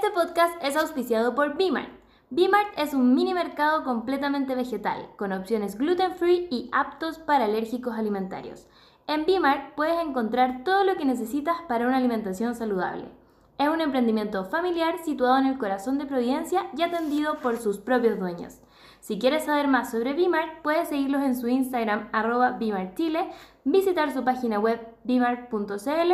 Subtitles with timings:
[0.00, 1.90] Este podcast es auspiciado por B-Mart.
[2.30, 7.98] B-Mart es un mini mercado completamente vegetal, con opciones gluten free y aptos para alérgicos
[7.98, 8.68] alimentarios.
[9.08, 13.10] En B-Mart puedes encontrar todo lo que necesitas para una alimentación saludable.
[13.58, 18.20] Es un emprendimiento familiar situado en el corazón de Providencia y atendido por sus propios
[18.20, 18.60] dueños.
[19.00, 22.56] Si quieres saber más sobre Bimart, puedes seguirlos en su Instagram arroba
[22.94, 23.32] Chile,
[23.64, 26.12] visitar su página web bimart.cl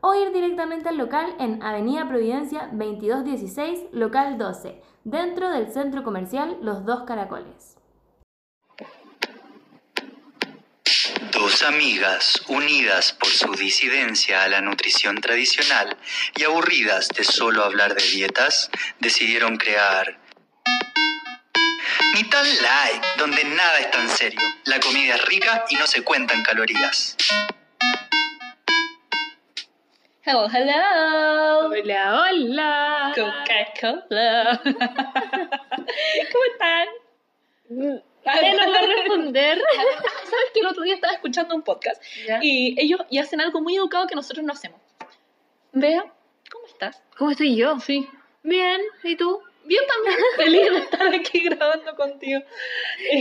[0.00, 6.56] o ir directamente al local en Avenida Providencia 2216, local 12, dentro del centro comercial
[6.62, 7.76] Los Dos Caracoles.
[11.32, 15.96] Dos amigas unidas por su disidencia a la nutrición tradicional
[16.36, 20.18] y aburridas de solo hablar de dietas, decidieron crear
[22.14, 24.40] ni tan light, donde nada es tan serio.
[24.64, 27.16] La comida es rica y no se cuentan calorías.
[30.26, 31.68] Hello, hello.
[31.70, 33.12] Hola, hola.
[33.14, 34.60] Coca-Cola.
[34.64, 36.88] ¿Cómo están?
[38.24, 39.62] Vale, no voy a responder.
[40.24, 42.40] ¿Sabes que el otro día estaba escuchando un podcast Ya.
[42.42, 44.80] y ellos y hacen algo muy educado que nosotros no hacemos?
[45.72, 46.04] Vea,
[46.50, 47.00] ¿cómo estás?
[47.16, 47.78] ¿Cómo estoy yo?
[47.78, 48.08] Sí.
[48.42, 49.40] Bien, ¿y tú?
[49.66, 52.40] Bien también, feliz de estar aquí grabando contigo.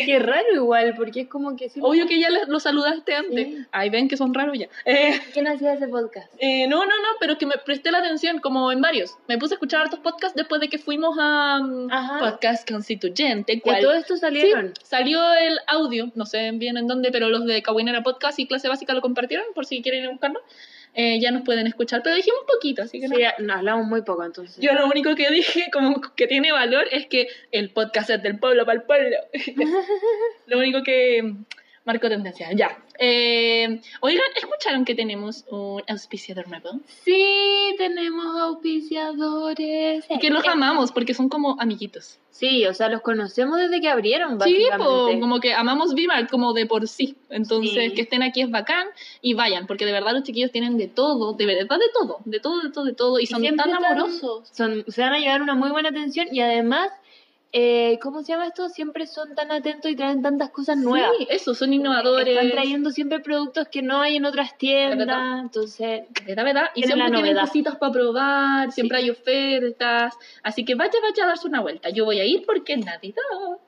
[0.05, 1.69] Qué raro igual, porque es como que...
[1.69, 3.47] siempre- Obvio que ya lo saludaste antes.
[3.47, 3.65] Sí.
[3.71, 4.67] Ahí ven que son raros ya.
[4.85, 6.31] Eh, ¿Quién hacía ese podcast?
[6.39, 9.15] eh, no, no, no, pero que me presté la atención como en varios.
[9.27, 11.59] Me puse a escuchar hartos podcasts después de que fuimos a
[11.91, 12.19] Ajá.
[12.19, 13.61] Podcast Constituyente.
[13.61, 13.81] ¿cuál?
[13.81, 14.73] todo esto salieron.
[14.79, 18.47] Sí, salió el audio, no sé bien en dónde, pero los de Kawinera Podcast y
[18.47, 20.39] Clase Básica lo compartieron, por si quieren buscarlo.
[20.97, 23.15] Eh, ya nos pueden escuchar, pero dijimos un poquito, así que no.
[23.17, 24.57] Sí, no, hablamos muy poco entonces.
[24.61, 28.39] Yo lo único que dije como que tiene valor es que el podcast es del
[28.39, 29.17] pueblo para el pueblo.
[30.47, 31.35] lo único que
[31.85, 32.51] marcó tendencia.
[32.53, 32.77] Ya.
[32.99, 36.79] Eh, oigan, ¿escucharon que tenemos un auspiciador nuevo?
[37.03, 40.05] Sí, tenemos auspiciadores.
[40.09, 42.19] Y que los amamos porque son como amiguitos.
[42.31, 44.83] Sí, o sea, los conocemos desde que abrieron, Sí, básicamente.
[44.85, 47.15] po, como que amamos Vimart como de por sí.
[47.29, 47.93] Entonces, Sí.
[47.95, 48.87] que estén aquí es bacán
[49.21, 52.39] y vayan, porque de verdad los chiquillos tienen de todo, de verdad de todo, de
[52.41, 54.49] todo, de todo, de todo, y son tan amorosos.
[54.51, 56.89] Son, se van a llevar una muy buena atención y además,
[57.57, 58.67] eh, ¿cómo se llama esto?
[58.67, 61.11] Siempre son tan atentos y traen tantas cosas nuevas.
[61.17, 62.27] Sí, eso, son innovadores.
[62.27, 65.39] Están trayendo siempre productos que no hay en otras tiendas, verdad.
[65.39, 66.03] entonces...
[66.25, 66.65] ¿Verdad, verdad?
[66.75, 70.15] Y siempre la tienen cositas para probar, siempre hay ofertas.
[70.43, 71.91] Así que vaya, vaya a darse una vuelta.
[71.91, 73.21] Yo voy a ir porque es Navidad.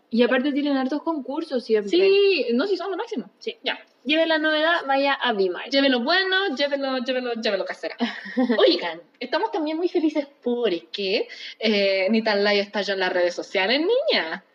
[0.10, 1.90] Y aparte tienen hartos concursos siempre.
[1.90, 3.30] Sí, no, si son lo máximo.
[3.40, 3.58] Sí.
[3.64, 3.78] Ya.
[4.06, 5.70] Lleve la novedad, vaya a Bimart.
[5.70, 7.98] Llévelo bueno, llévelo, llévelo, llévelo casera.
[8.58, 11.28] Oigan, estamos también muy felices porque
[11.60, 14.46] eh, Ni tan Live está ya en las redes sociales, niña.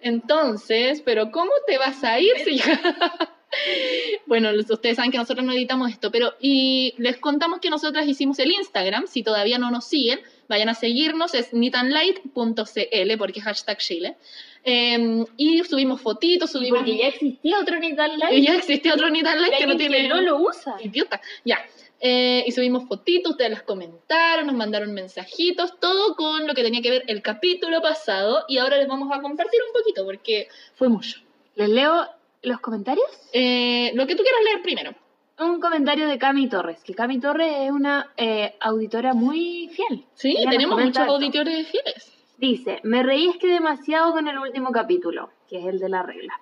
[0.00, 2.60] Entonces, pero ¿cómo te vas a ir si
[4.26, 8.06] Bueno, los- ustedes saben que nosotros no editamos esto, pero y les contamos que nosotras
[8.06, 13.44] hicimos el Instagram, si todavía no nos siguen, vayan a seguirnos, es nitanlight.cl porque es
[13.44, 14.16] hashtag Chile.
[14.64, 16.80] Eh, y subimos fotitos, subimos...
[16.80, 18.34] Porque ya existía otro Nital Live.
[18.36, 20.08] Y ya existe otro Nitan Light que no tiene...
[20.08, 20.76] no lo usa.
[20.82, 21.20] Idiota.
[21.44, 21.58] Ya.
[22.04, 26.82] Eh, y subimos fotitos, ustedes las comentaron, nos mandaron mensajitos, todo con lo que tenía
[26.82, 28.44] que ver el capítulo pasado.
[28.48, 31.20] Y ahora les vamos a compartir un poquito porque fue mucho.
[31.54, 32.06] ¿Les leo
[32.42, 33.06] los comentarios?
[33.32, 34.94] Eh, lo que tú quieras leer primero.
[35.38, 40.04] Un comentario de Cami Torres, que Cami Torres es una eh, auditora muy fiel.
[40.14, 41.12] Sí, Ella tenemos muchos esto.
[41.14, 42.12] auditores fieles.
[42.42, 46.02] Dice, me reí es que demasiado con el último capítulo, que es el de la
[46.02, 46.40] regla.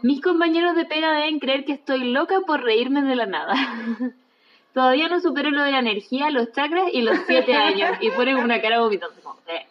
[0.00, 3.52] Mis compañeros de pega deben creer que estoy loca por reírme de la nada.
[4.74, 7.98] Todavía no supero lo de la energía, los chakras y los siete años.
[8.00, 9.16] Y ponen una cara vomitando.
[9.24, 9.66] como, eh.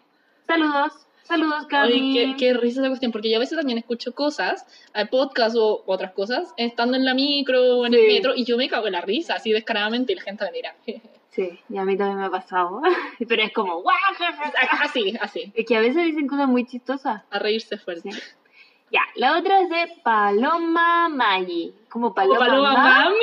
[0.45, 1.93] Saludos, saludos, Cami.
[1.93, 5.55] Oye, qué, qué risa esa cuestión, porque yo a veces también escucho cosas, eh, podcast
[5.57, 8.87] o otras cosas, estando en la micro o en el metro, y yo me cago
[8.87, 10.75] en la risa, así descaradamente, y la gente me mira.
[11.35, 12.81] Sí, y a mí también me ha pasado.
[13.27, 13.95] Pero es como, ¡guau!
[14.83, 17.23] así, así, Es que a veces dicen cosas muy chistosas.
[17.31, 18.11] a reírse fuerte.
[18.11, 18.19] Sí.
[18.91, 21.73] Ya, la otra es de Paloma Maggi.
[21.89, 23.15] Como Como Paloma, Paloma Ma- Mami.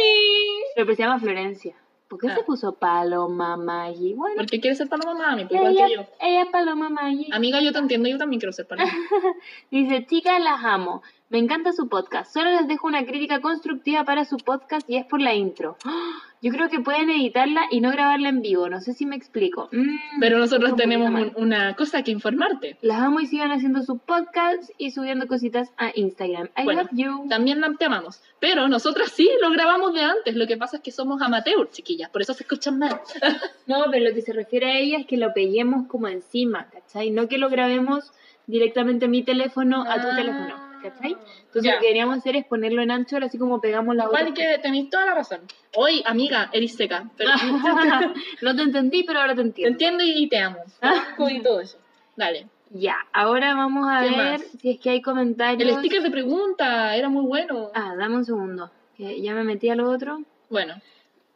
[0.75, 1.77] Pero se llama Florencia.
[2.09, 2.35] ¿Por qué Ah.
[2.35, 4.15] se puso Paloma Maggi?
[4.15, 6.07] Bueno, Porque quieres ser Paloma Mami, pues igual ella, que yo.
[6.21, 7.29] ella es Paloma Maggi.
[7.33, 8.91] Amiga, yo te entiendo, yo también quiero ser Paloma.
[9.71, 11.03] Dice, chicas, las amo.
[11.29, 12.33] Me encanta su podcast.
[12.33, 15.77] Solo les dejo una crítica constructiva para su podcast y es por la intro.
[15.85, 16.19] ¡Ah!
[16.43, 18.69] Yo creo que pueden editarla y no grabarla en vivo.
[18.71, 19.69] No sé si me explico.
[19.73, 22.79] Mm, Pero nosotros tenemos un- una cosa que informarte.
[22.81, 26.49] Las amo y sigan haciendo sus podcasts y subiendo cositas a Instagram.
[26.57, 27.27] I Bueno, love you.
[27.29, 28.23] También te amamos.
[28.39, 30.35] Pero nosotras sí lo grabamos de antes.
[30.35, 32.09] Lo que pasa es que somos amateurs, chiquillas.
[32.09, 33.01] Por eso se escuchan mal.
[33.67, 37.11] No, pero lo que se refiere a ella es que lo peguemos como encima, ¿cachai?
[37.11, 38.13] No que lo grabemos
[38.47, 40.70] directamente a mi teléfono a tu Ah, teléfono.
[40.83, 41.13] ¿Cachai?
[41.13, 41.75] Entonces Ya.
[41.75, 44.33] lo que queríamos hacer es ponerlo en ancho, así como pegamos la otra.
[44.33, 45.41] que tenéis toda la razón.
[45.77, 47.11] Hoy, amiga, eres seca.
[47.17, 47.31] Pero
[48.43, 49.73] no te entendí, pero ahora te te entiendo.
[49.73, 50.59] entiendo y te amo.
[51.31, 51.79] Y todo eso.
[52.17, 52.49] Dale.
[52.73, 54.43] Ya, ahora vamos a ¿Qué ver más?
[54.61, 55.69] si es que hay comentarios.
[55.69, 57.71] El sticker de pregunta era muy bueno.
[57.75, 60.23] Ah, dame un segundo, que ya me metí a lo otro.
[60.51, 60.75] Bueno,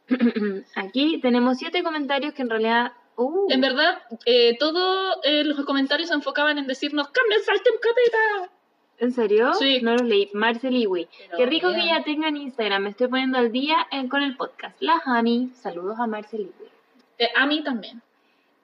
[0.75, 2.93] Aquí tenemos siete comentarios que en realidad...
[3.17, 7.75] Uh, en verdad, eh, todos eh, los comentarios se enfocaban en decirnos: ¡Cambia, salte en
[7.79, 8.53] capeta!
[8.99, 9.53] ¿En serio?
[9.55, 9.79] Sí.
[9.81, 10.29] No los leí.
[10.33, 11.07] Marcel Iwi.
[11.35, 11.81] Qué rico bien.
[11.81, 12.83] que ya tengan Instagram.
[12.83, 14.75] Me estoy poniendo al día eh, con el podcast.
[14.81, 15.51] La Jami.
[15.53, 16.69] Saludos a Marcel Iwi.
[17.19, 18.01] Eh, a mí también.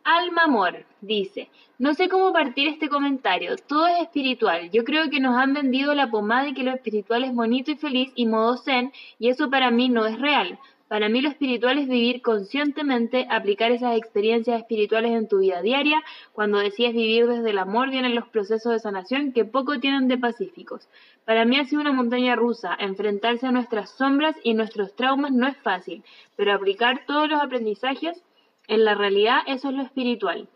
[0.03, 5.19] Alma Amor dice, no sé cómo partir este comentario, todo es espiritual, yo creo que
[5.19, 8.57] nos han vendido la pomada de que lo espiritual es bonito y feliz y modo
[8.57, 10.57] zen, y eso para mí no es real.
[10.91, 16.03] Para mí lo espiritual es vivir conscientemente, aplicar esas experiencias espirituales en tu vida diaria,
[16.33, 20.17] cuando decides vivir desde el amor vienen los procesos de sanación que poco tienen de
[20.17, 20.89] pacíficos.
[21.23, 25.47] Para mí ha sido una montaña rusa, enfrentarse a nuestras sombras y nuestros traumas no
[25.47, 26.03] es fácil,
[26.35, 28.21] pero aplicar todos los aprendizajes
[28.67, 30.49] en la realidad eso es lo espiritual.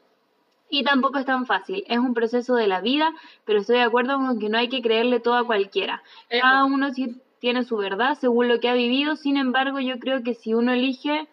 [0.69, 3.13] Y tampoco es tan fácil, es un proceso de la vida,
[3.45, 6.03] pero estoy de acuerdo con que no hay que creerle todo a cualquiera.
[6.29, 6.91] Cada uno
[7.45, 10.73] tiene su verdad según lo que ha vivido, sin embargo yo creo que si uno
[10.73, 11.27] elige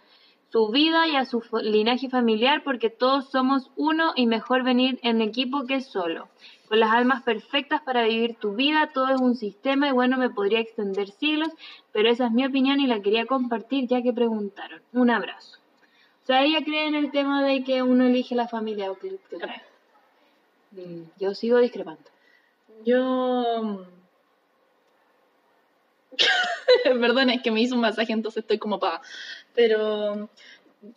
[0.50, 5.23] su vida y a su linaje familiar, porque todos somos uno y mejor venir en
[5.23, 6.29] equipo que solo.
[6.69, 10.29] Con las almas perfectas para vivir tu vida, todo es un sistema y bueno, me
[10.29, 11.49] podría extender siglos,
[11.93, 14.82] pero esa es mi opinión y la quería compartir ya que preguntaron.
[14.93, 15.61] Un abrazo.
[16.25, 18.93] O sea, ella cree en el tema de que uno elige la familia.
[20.73, 22.05] Mm, Yo sigo discrepando.
[22.85, 23.87] Yo.
[26.85, 29.03] Perdón, es que me hizo un masaje, entonces estoy como pa.
[29.55, 30.29] Pero.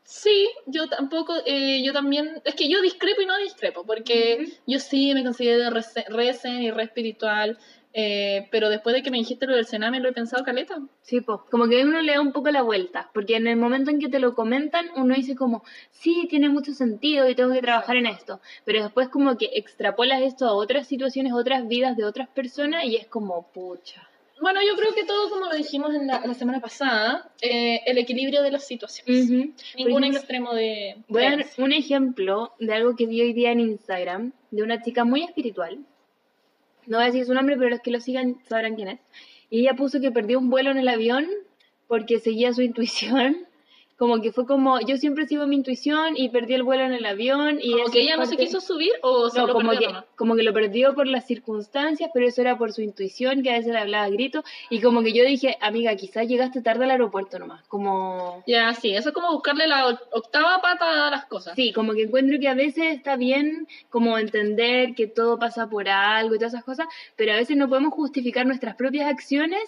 [0.03, 4.79] Sí, yo tampoco, eh, yo también, es que yo discrepo y no discrepo, porque yo
[4.79, 7.59] sí me considero re, re zen y re espiritual,
[7.93, 10.81] eh, pero después de que me dijiste lo del cename lo he pensado caleta.
[11.01, 13.91] Sí, pues, como que uno le da un poco la vuelta, porque en el momento
[13.91, 17.61] en que te lo comentan, uno dice como, sí, tiene mucho sentido y tengo que
[17.61, 22.05] trabajar en esto, pero después como que extrapolas esto a otras situaciones, otras vidas de
[22.05, 24.09] otras personas y es como, pucha.
[24.41, 27.97] Bueno, yo creo que todo, como lo dijimos en la, la semana pasada, eh, el
[27.97, 29.29] equilibrio de las situaciones.
[29.29, 30.97] Ningún ejemplo, extremo de...
[31.07, 34.81] Voy a dar un ejemplo de algo que vi hoy día en Instagram, de una
[34.81, 35.79] chica muy espiritual.
[36.85, 38.99] No voy a decir su nombre, pero los que lo sigan sabrán quién es.
[39.49, 41.27] Y ella puso que perdió un vuelo en el avión
[41.87, 43.47] porque seguía su intuición.
[43.97, 47.05] Como que fue como, yo siempre sigo mi intuición y perdí el vuelo en el
[47.05, 47.59] avión.
[47.61, 50.05] Y Como que ella no se quiso subir o No, solo como perdió que, nomás?
[50.15, 53.57] como que lo perdió por las circunstancias, pero eso era por su intuición, que a
[53.57, 54.43] veces le hablaba a grito.
[54.69, 57.63] Y como que yo dije, amiga, quizás llegaste tarde al aeropuerto nomás.
[57.67, 58.43] Como...
[58.47, 61.55] Ya, sí, eso es como buscarle la octava pata a las cosas.
[61.55, 65.87] Sí, como que encuentro que a veces está bien como entender que todo pasa por
[65.87, 69.61] algo y todas esas cosas, pero a veces no podemos justificar nuestras propias acciones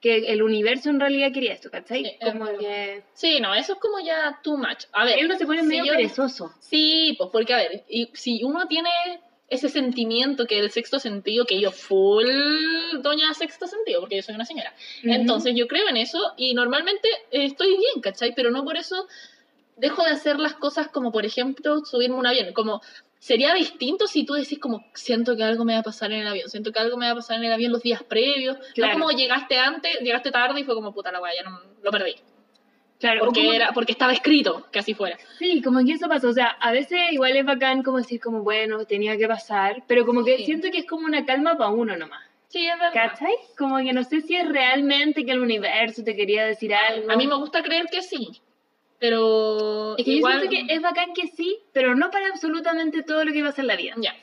[0.00, 2.18] que el universo en realidad quería esto, ¿cachai?
[2.22, 3.02] Como que...
[3.14, 4.84] Sí, no, eso es como ya too much.
[4.92, 6.52] A ver, uno se pone si medio yo- perezoso.
[6.60, 8.90] Sí, pues porque, a ver, y si uno tiene
[9.48, 12.26] ese sentimiento que el sexto sentido, que yo full
[13.02, 14.74] doña sexto sentido, porque yo soy una señora.
[15.02, 18.34] Entonces yo creo en eso y normalmente eh, estoy bien, ¿cachai?
[18.34, 19.08] Pero no por eso
[19.76, 22.52] dejo de hacer las cosas como, por ejemplo, subirme un avión.
[22.52, 22.82] Como,
[23.18, 26.28] sería distinto si tú decís como, siento que algo me va a pasar en el
[26.28, 28.56] avión, siento que algo me va a pasar en el avión los días previos.
[28.74, 28.94] Claro.
[28.94, 31.90] No como llegaste antes, llegaste tarde y fue como, puta la guaya, ya no, lo
[31.90, 32.14] perdí.
[32.98, 35.16] Claro, Porque, era, porque estaba escrito que así fuera.
[35.38, 36.30] Sí, como que eso pasó.
[36.30, 40.04] O sea, a veces igual es bacán como decir como, bueno, tenía que pasar, pero
[40.04, 40.46] como que Sí.
[40.46, 42.24] siento que es como una calma para uno nomás.
[42.48, 43.10] Sí, es verdad.
[43.12, 43.34] ¿Cachai?
[43.56, 47.08] Como que no sé si es realmente que el universo te quería decir algo.
[47.12, 48.40] A mí me gusta creer que sí,
[48.98, 50.42] pero Es que igual...
[50.42, 53.60] yo siento que es bacán que sí, pero no para absolutamente todo lo que pasa
[53.62, 53.94] en la vida.
[53.98, 54.14] Ya,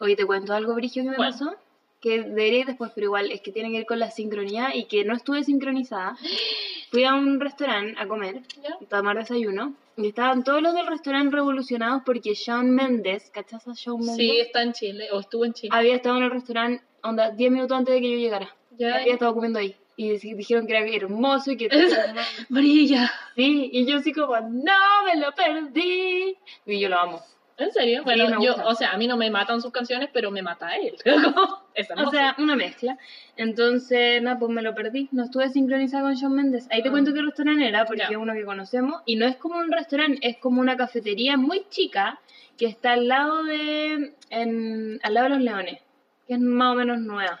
[0.00, 1.32] Oye, te cuento algo, Brigio, que me Bueno.
[1.32, 1.54] pasó.
[2.00, 5.04] Que debería después, pero igual es que tiene que ver con la sincronía y que
[5.04, 6.16] no estuve sincronizada.
[6.90, 8.74] Fui a un restaurante a comer, ya.
[8.74, 13.72] a tomar desayuno, y estaban todos los del restaurante revolucionados porque Shawn Mendes, ¿cachas a
[13.74, 14.16] Shawn Mendes?
[14.16, 15.70] Sí, está en Chile, o estuvo en Chile.
[15.72, 18.54] Había estado en el restaurante, onda, 10 minutos antes de que yo llegara.
[18.76, 18.96] Ya.
[18.96, 19.74] Había estado comiendo ahí.
[19.96, 21.68] Y dijeron que era hermoso y que...
[22.48, 23.10] Brilla.
[23.36, 26.36] sí, y yo así como, no, me lo perdí.
[26.66, 27.22] Y yo lo amo.
[27.56, 28.02] ¿En serio?
[28.02, 28.66] Bueno, me yo, gusta.
[28.66, 30.96] o sea, a mí no me matan sus canciones, pero me mata él.
[31.74, 32.98] es O sea, una mezcla.
[33.36, 35.08] Entonces, nada, pues me lo perdí.
[35.12, 36.66] No estuve sincronizada con Shawn Mendes.
[36.72, 36.90] Ahí te Ah.
[36.90, 39.02] cuento qué restaurante era, porque es uno que conocemos.
[39.06, 42.18] Y no es como un restaurante, es como una cafetería muy chica
[42.58, 44.14] que está al lado de.
[44.30, 45.80] En, al lado de los leones,
[46.26, 47.38] que es más o menos nueva.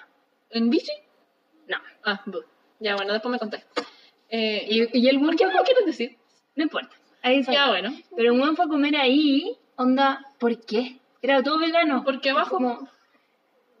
[0.50, 0.92] ¿En bici?
[1.68, 1.76] No.
[2.04, 2.40] Ah, bu.
[2.80, 3.64] ya, bueno, después me conté.
[4.28, 6.16] Eh, Y, y el buen ¿Por qué fue quieres decir?
[6.56, 6.90] No importa.
[7.22, 7.52] Ahí está.
[7.52, 7.94] Ya, bueno.
[8.16, 10.98] Pero el buen fue a comer ahí, onda, ¿por qué?
[11.22, 12.02] Era todo vegano.
[12.04, 12.56] Porque abajo...
[12.56, 12.88] Como,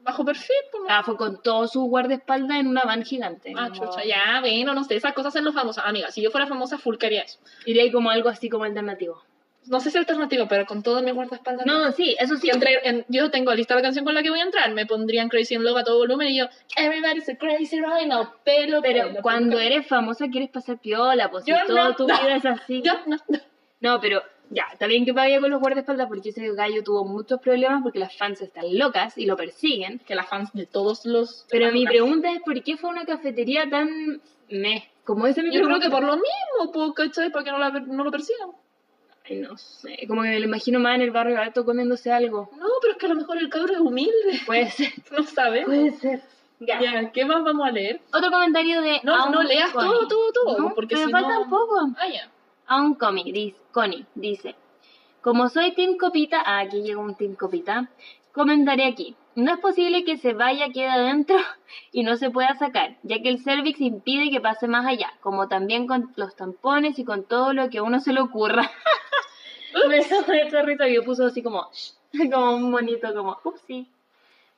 [0.00, 0.54] Bajo perfil.
[0.88, 3.54] Ah, fue con todo su guardaespaldas en una van gigante.
[3.56, 5.82] Ah, como- chucha, ya, bueno, no sé, esas cosas en los famosos.
[5.86, 7.38] Amiga, si yo fuera famosa, full quería eso.
[7.64, 9.22] Iría ahí como algo así como alternativo.
[9.66, 11.64] No sé si alternativo, pero con todo mi guardaespaldas.
[11.66, 12.50] No, sí, eso sí.
[12.82, 15.54] En- yo tengo lista la canción con la que voy a entrar, me pondrían Crazy
[15.54, 19.22] in Love a todo volumen y yo, Everybody's a crazy right now, pelo, Pero pelo,
[19.22, 19.60] cuando pelo.
[19.60, 22.14] eres famosa quieres pasar piola, pues si toda no, tu no.
[22.20, 22.82] vida es así.
[22.82, 23.38] Yo, no, no.
[23.80, 27.40] No, pero ya, está bien que vaya con los guardaespaldas porque ese gallo tuvo muchos
[27.40, 29.98] problemas porque las fans están locas y lo persiguen.
[30.06, 31.46] Que las fans de todos los.
[31.50, 34.88] Pero mi pregunta es ¿por qué fue una cafetería tan meh?
[35.04, 35.86] Como esa es mi Yo creo pregunta.
[35.86, 37.30] que por lo mismo, ¿cachai?
[37.30, 38.50] Para que no, la, no lo persigan.
[39.26, 42.50] Ay, no sé, como que me lo imagino más en el barrio alto comiéndose algo.
[42.58, 44.40] No, pero es que a lo mejor el cabro es humilde.
[44.44, 44.92] Puede ser.
[45.10, 45.64] No sabe.
[45.64, 46.22] Puede ser.
[46.60, 46.80] Ya.
[46.80, 48.00] Ya, ¿qué más vamos a leer?
[48.12, 49.90] Otro comentario de No, Aun no leas Connie.
[49.90, 50.58] todo, todo, todo.
[50.58, 51.42] No, porque pero si falta no...
[51.42, 51.76] un poco.
[51.98, 52.30] Ah, ya.
[52.66, 54.54] Aun Connie dice, Connie dice,
[55.20, 57.88] como soy Team Copita, ah, aquí llegó un Team Copita,
[58.32, 59.16] comentaré aquí.
[59.36, 61.36] No es posible que se vaya, quede adentro
[61.92, 65.48] y no se pueda sacar, ya que el cervix impide que pase más allá, como
[65.48, 68.70] también con los tampones y con todo lo que a uno se le ocurra.
[69.88, 71.68] me dio mucha risa que puso así como,
[72.32, 73.88] como un monito, como, upsí.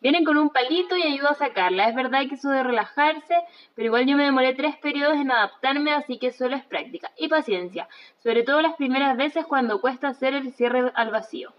[0.01, 1.89] Vienen con un palito y ayuda a sacarla.
[1.89, 3.35] Es verdad que eso de relajarse,
[3.75, 7.29] pero igual yo me demoré tres periodos en adaptarme, así que solo es práctica y
[7.29, 7.89] paciencia.
[8.23, 11.53] Sobre todo las primeras veces cuando cuesta hacer el cierre al vacío.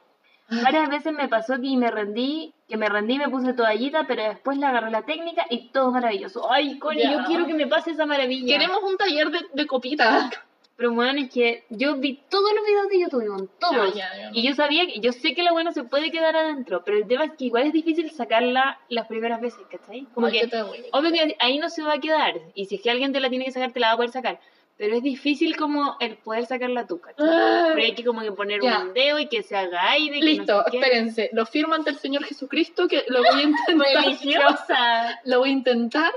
[0.49, 4.57] Varias veces me pasó que me rendí, que me rendí me puse toallita, pero después
[4.57, 6.49] le agarré la técnica y todo maravilloso.
[6.49, 8.57] Ay, Connie, yo quiero que me pase esa maravilla.
[8.57, 10.29] Queremos un taller de, de copita.
[10.77, 13.96] Pero bueno, es que yo vi todos los videos de YouTube, todos.
[13.96, 14.29] Ya, ya, ya.
[14.31, 17.25] Y yo sabía yo sé que la buena se puede quedar adentro, pero el tema
[17.25, 20.05] es que igual es difícil sacarla las primeras veces, ¿cachai?
[20.13, 20.55] Como Ay, que,
[20.91, 23.29] obvio que ahí no se va a quedar, y si es que alguien te la
[23.29, 24.39] tiene que sacar, te la va a poder sacar.
[24.77, 27.27] Pero es difícil como el poder sacarla tú, ¿cachai?
[27.27, 30.22] Ah, Pero hay que como que poner un dedo y que se haga aire.
[30.22, 31.29] Listo, no sé espérense.
[31.34, 33.88] Lo firmo ante el Señor Jesucristo que lo voy a intentar.
[34.03, 35.19] Religiosa.
[35.25, 36.13] lo voy a intentar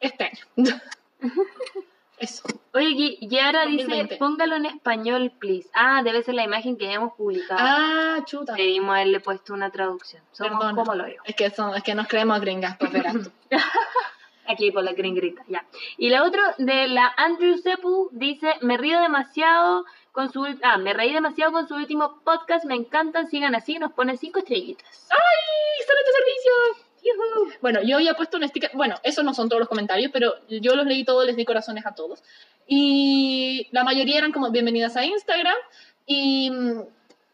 [0.00, 0.44] este año.
[2.20, 2.42] Eso.
[2.74, 4.16] Oye, aquí Yara dice, 2020.
[4.16, 5.68] póngalo en español, please.
[5.72, 7.60] Ah, debe ser la imagen que habíamos publicado.
[7.62, 8.54] Ah, chuta.
[8.54, 10.22] Debimos haberle puesto una traducción.
[10.32, 10.74] Somos Perdona.
[10.74, 11.22] como lo yo.
[11.24, 13.30] Es que, son, es que nos creemos gringas, pues verás tú.
[14.46, 15.64] Aquí por la gringrita, ya.
[15.98, 20.94] Y la otra de la Andrew Sepu dice, me río demasiado con su ah, me
[20.94, 25.06] reí demasiado con su último podcast, me encantan, sigan así, nos pone cinco estrellitas.
[25.10, 25.80] ¡Ay!
[25.80, 26.87] ¡Excelente servicio!
[27.60, 28.70] Bueno, yo había puesto un sticker.
[28.74, 31.86] Bueno, esos no son todos los comentarios, pero yo los leí todos, les di corazones
[31.86, 32.22] a todos.
[32.66, 35.56] Y la mayoría eran como bienvenidas a Instagram.
[36.06, 36.80] Y mm,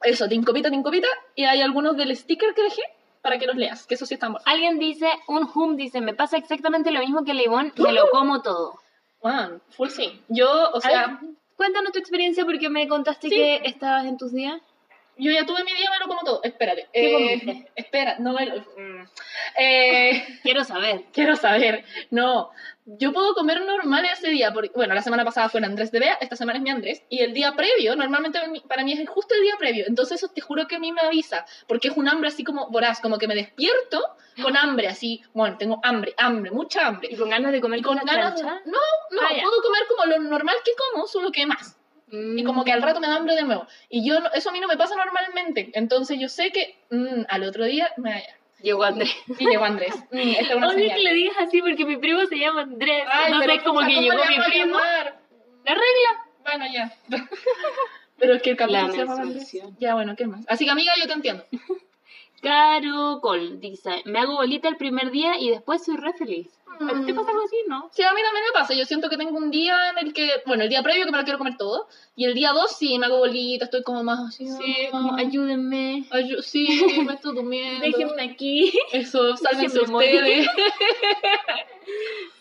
[0.03, 1.09] eso, Tincopita, Tincopita.
[1.35, 2.83] Y hay algunos del sticker que dejé
[3.23, 4.47] para que los leas, que eso sí están buenos.
[4.47, 8.43] Alguien dice, un hum dice, me pasa exactamente lo mismo que Leibón, me lo como
[8.43, 8.79] todo.
[9.21, 10.21] Juan, full sí.
[10.29, 13.35] Yo, o sea, Ay, Cuéntanos tu experiencia porque me contaste Sí.
[13.35, 14.61] que estabas en tus días.
[15.17, 16.41] Yo ya tuve mi día, me lo como todo.
[16.43, 16.89] Espérate.
[16.93, 18.57] ¿Qué eh, espera, no me lo.
[18.61, 19.09] mm.
[19.59, 20.25] Eh.
[20.43, 21.05] Quiero saber.
[21.13, 21.85] Quiero saber.
[22.11, 22.51] No,
[22.85, 24.53] yo puedo comer normal ese día.
[24.53, 27.03] Porque, bueno, la semana pasada fue Andrés de Bea, esta semana es mi Andrés.
[27.09, 29.85] Y el día previo, normalmente para mí es justo el día previo.
[29.87, 31.47] Entonces eso te juro que a mí me avisa.
[31.67, 34.03] Porque es un hambre así como voraz, como que me despierto
[34.43, 35.23] con hambre, así.
[35.33, 37.09] Bueno, tengo hambre, hambre, mucha hambre.
[37.11, 38.43] ¿Y con ganas de comer Y con ganas de-?
[38.43, 41.79] No, no, Ah, puedo comer como lo normal que como, solo que más.
[42.37, 43.67] Y como que al rato me da hambre de nuevo.
[43.89, 45.71] Y yo, no- eso a mí no me pasa normalmente.
[45.75, 48.23] Entonces yo sé que mm, al otro día me.
[48.63, 49.15] Llegó Andrés.
[49.39, 49.95] Y llegó Andrés.
[50.11, 53.05] Mm, esta es una Oye, que le digas así porque mi primo se llama Andrés.
[53.11, 54.79] Ay, Entonces pero como que ¿cómo llegó le mi primo.
[54.79, 56.25] La regla.
[56.45, 56.93] Bueno, ya.
[58.19, 59.15] Pero es que el capítulo se llama.
[59.23, 59.53] Andrés.
[59.81, 60.45] Ya, bueno, ¿qué más?
[60.49, 61.45] Así que, amiga, yo te entiendo.
[62.45, 66.47] Caro Col dice, me hago bolita el primer día y después soy re feliz.
[66.81, 66.89] Mm.
[66.89, 67.89] ¿A ti ¿Te pasa algo así, no?
[67.93, 68.75] Sí, a mí también me pasa.
[68.75, 71.19] Yo siento que tengo un día en el que, bueno, el día previo que me
[71.19, 71.87] lo quiero comer todo.
[72.17, 74.49] Y el día dos sí, me hago bolita, estoy como más así.
[74.49, 76.05] Sí, ah, como ayúdenme.
[76.11, 76.67] ayu- sí,
[77.07, 77.81] me estoy durmiendo.
[77.85, 78.73] Déjenme aquí.
[78.93, 80.47] Eso, sálvense ustedes.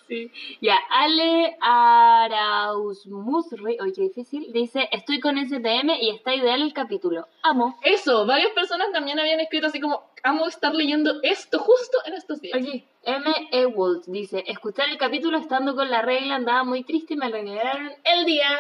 [0.08, 0.32] Sí.
[0.62, 7.28] Ya, Ale Arauzmusri, oye, qué difícil, dice, estoy con STM y está ideal el capítulo.
[7.42, 7.78] Amo.
[7.84, 12.42] Eso, varias personas también habían escrito así como, amo estar leyendo esto justo en estos
[12.42, 12.56] días.
[12.56, 13.32] Oye, M.
[13.52, 17.92] Ewald dice, escuchar el capítulo estando con la regla andaba muy triste y me alegraron
[18.04, 18.60] el día.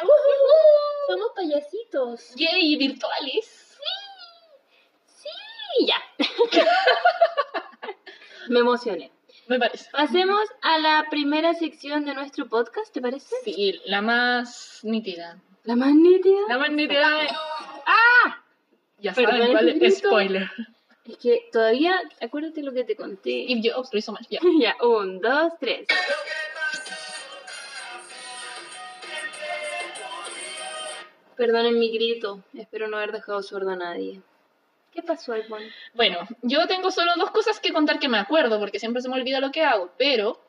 [1.07, 2.35] Somos payasitos.
[2.35, 3.59] Yay, virtuales.
[5.79, 5.95] Y ya.
[8.49, 9.11] me emocioné.
[9.47, 9.89] Me parece.
[9.91, 13.35] Pasemos a la primera sección de nuestro podcast, ¿te parece?
[13.43, 15.41] Sí, la más nítida.
[15.63, 16.39] La más nítida.
[16.47, 17.27] La más nítida de...
[17.85, 18.43] ¡Ah!
[18.99, 19.97] Ya Perdón, saben cuál es.
[19.97, 20.49] Spoiler.
[21.05, 23.31] Es que todavía, acuérdate lo que te conté.
[23.31, 24.25] If Jobs lo hizo mal.
[24.29, 24.39] Ya.
[24.59, 25.87] Ya, un, dos, tres.
[31.35, 34.21] Perdonen mi grito, espero no haber dejado sordo a nadie.
[34.93, 35.71] ¿Qué pasó, Ivonne?
[35.95, 39.15] Bueno, yo tengo solo dos cosas que contar que me acuerdo, porque siempre se me
[39.15, 40.39] olvida lo que hago, pero...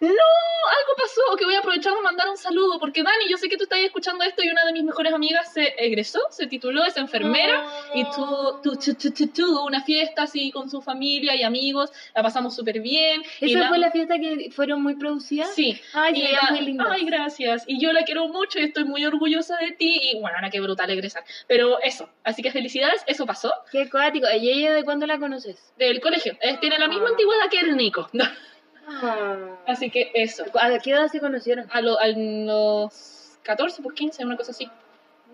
[0.00, 0.08] ¡No!
[0.08, 3.56] Algo pasó, que voy a aprovechar de mandar un saludo, porque Dani, yo sé que
[3.56, 6.96] tú estás escuchando esto y una de mis mejores amigas se egresó, se tituló, es
[6.96, 7.64] enfermera,
[7.94, 11.90] y tu- tu- tu- tu- tu- tuvo una fiesta así con su familia y amigos,
[12.14, 13.22] la pasamos súper bien.
[13.40, 15.54] ¿Esa la- fue la fiesta que fueron muy producidas?
[15.54, 15.80] Sí.
[15.92, 16.86] Ay, Y la- muy linda.
[16.90, 17.64] Ay, gracias.
[17.66, 20.00] Y yo la quiero mucho y estoy muy orgullosa de ti.
[20.02, 21.24] Y bueno, ahora qué brutal egresar.
[21.46, 23.52] Pero eso, así que felicidades, eso pasó.
[23.70, 24.26] Qué acuático.
[24.40, 25.72] ¿Y ella de cuándo la conoces?
[25.76, 26.36] Del colegio.
[26.40, 28.08] Eh, tiene la misma antigüedad que el Nico.
[28.86, 29.56] Ah.
[29.66, 30.44] Así que eso.
[30.60, 31.66] ¿A qué edad se conocieron?
[31.72, 34.68] A, lo- a los 14, pues 15, una cosa así.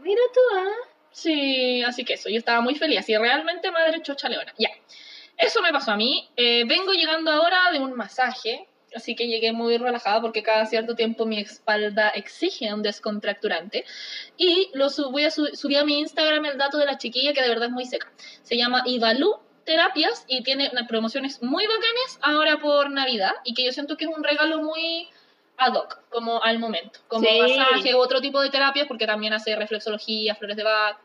[0.02, 0.88] Mira tú, ¿ah?
[1.12, 2.28] Sí, así que eso.
[2.28, 3.09] Yo estaba muy feliz.
[3.09, 4.52] Y realmente madre chocha leona.
[4.59, 4.71] Ya.
[5.37, 6.28] Eso me pasó a mí.
[6.37, 8.66] Eh, vengo llegando ahora de un masaje.
[8.95, 13.85] Así que llegué muy relajada porque cada cierto tiempo mi espalda exige un descontracturante.
[14.37, 17.33] Y lo sub- voy a su- subir a mi Instagram el dato de la chiquilla
[17.33, 18.11] que de verdad es muy seca.
[18.42, 23.64] Se llama Ivalu Terapias y tiene unas promociones muy bacanes ahora por Navidad y que
[23.64, 25.09] yo siento que es un regalo muy
[25.57, 27.00] ad hoc, como al momento.
[27.09, 27.38] Como Sí.
[27.59, 30.97] masaje u otro tipo de terapias porque también hace reflexología, flores de Bach.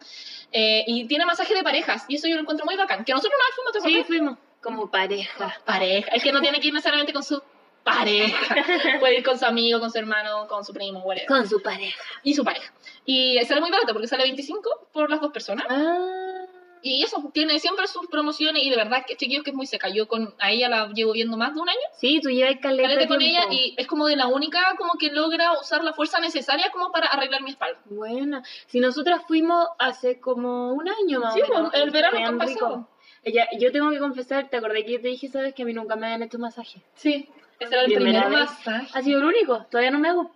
[0.51, 3.03] eh, y tiene masaje de parejas y eso yo lo encuentro muy bacán.
[3.03, 4.37] Que nosotros una vez fuimos, ¿te Sí, fuimos.
[4.61, 5.59] Como pareja.
[5.65, 6.09] pareja.
[6.11, 7.43] Es que no tiene que ir necesariamente con su
[7.83, 8.55] pareja.
[9.01, 11.27] Puede ir con su amigo, con su hermano, con su primo, whatever.
[11.27, 12.01] Con su pareja.
[12.23, 12.71] Y su pareja.
[13.05, 15.65] Y sale muy barato porque sale 25 por las dos personas.
[15.69, 16.45] Ah.
[16.87, 19.89] Y eso, tiene siempre sus promociones y de verdad que chiquillos que es muy seca.
[19.89, 21.79] Yo con, a ella la llevo viendo más de un año.
[21.93, 25.09] Sí, tú llevas caleta Calete con ella y es como de la única como que
[25.09, 27.79] logra usar la fuerza necesaria como para arreglar mi espalda.
[27.85, 28.43] Buena.
[28.67, 31.71] Si nosotras fuimos hace como un año más Sí, o menos.
[31.71, 32.53] pues, el verano pasado.
[32.53, 32.89] rico.
[33.23, 35.73] Ella, yo tengo que confesar, ¿te acordé que yo te dije, sabes, que a mí
[35.73, 36.83] nunca me han hecho masaje?
[36.93, 37.27] Sí.
[37.59, 38.87] Ese era el primer masaje.
[38.93, 40.29] Ha sido el único, todavía no me hago.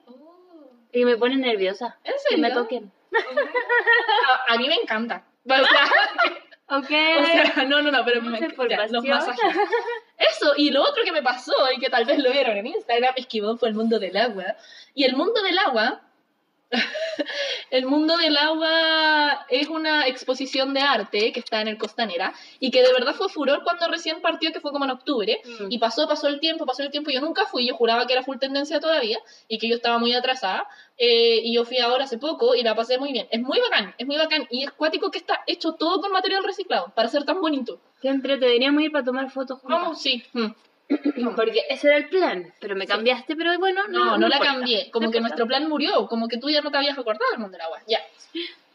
[0.92, 2.00] Y me pone nerviosa.
[2.04, 2.92] ¿En Que me toquen.
[4.50, 5.29] A, a mí me encanta.
[5.50, 5.92] O sea.
[6.72, 8.40] O sea, no, no, no, pero me,
[8.70, 9.42] ya, los masajes.
[10.20, 13.16] Eso, y lo otro que me pasó, y que tal vez lo vieron en Instagram,
[13.18, 14.56] es que fue el mundo del agua.
[14.94, 16.02] Y el mundo del agua,
[17.72, 22.72] el mundo del agua es una exposición de arte que está en el Costanera, y
[22.72, 25.72] que de verdad fue furor cuando recién partió, que fue como en octubre, Mm.
[25.72, 28.14] y pasó, pasó el tiempo, pasó el tiempo, y yo nunca fui, yo juraba que
[28.14, 32.04] era full tendencia todavía, y que yo estaba muy atrasada, eh, y yo fui ahora
[32.04, 33.28] hace poco y la pasé muy bien.
[33.32, 36.44] Es muy bacán, es muy bacán, y es cuático que está hecho todo con material
[36.44, 37.80] reciclado, para ser tan bonito.
[38.02, 39.82] Siempre te deberíamos ir para tomar fotos juntas.
[39.82, 40.24] Vamos, sí.
[40.34, 40.48] mm.
[41.36, 44.54] Porque ese era el plan, pero me cambiaste, pero bueno, no, No, no, la importa.
[44.54, 45.36] cambié, como No que importa.
[45.36, 47.82] nuestro plan murió, como que tú ya no te habías acordado del mundo del agua.
[47.88, 48.00] Ya,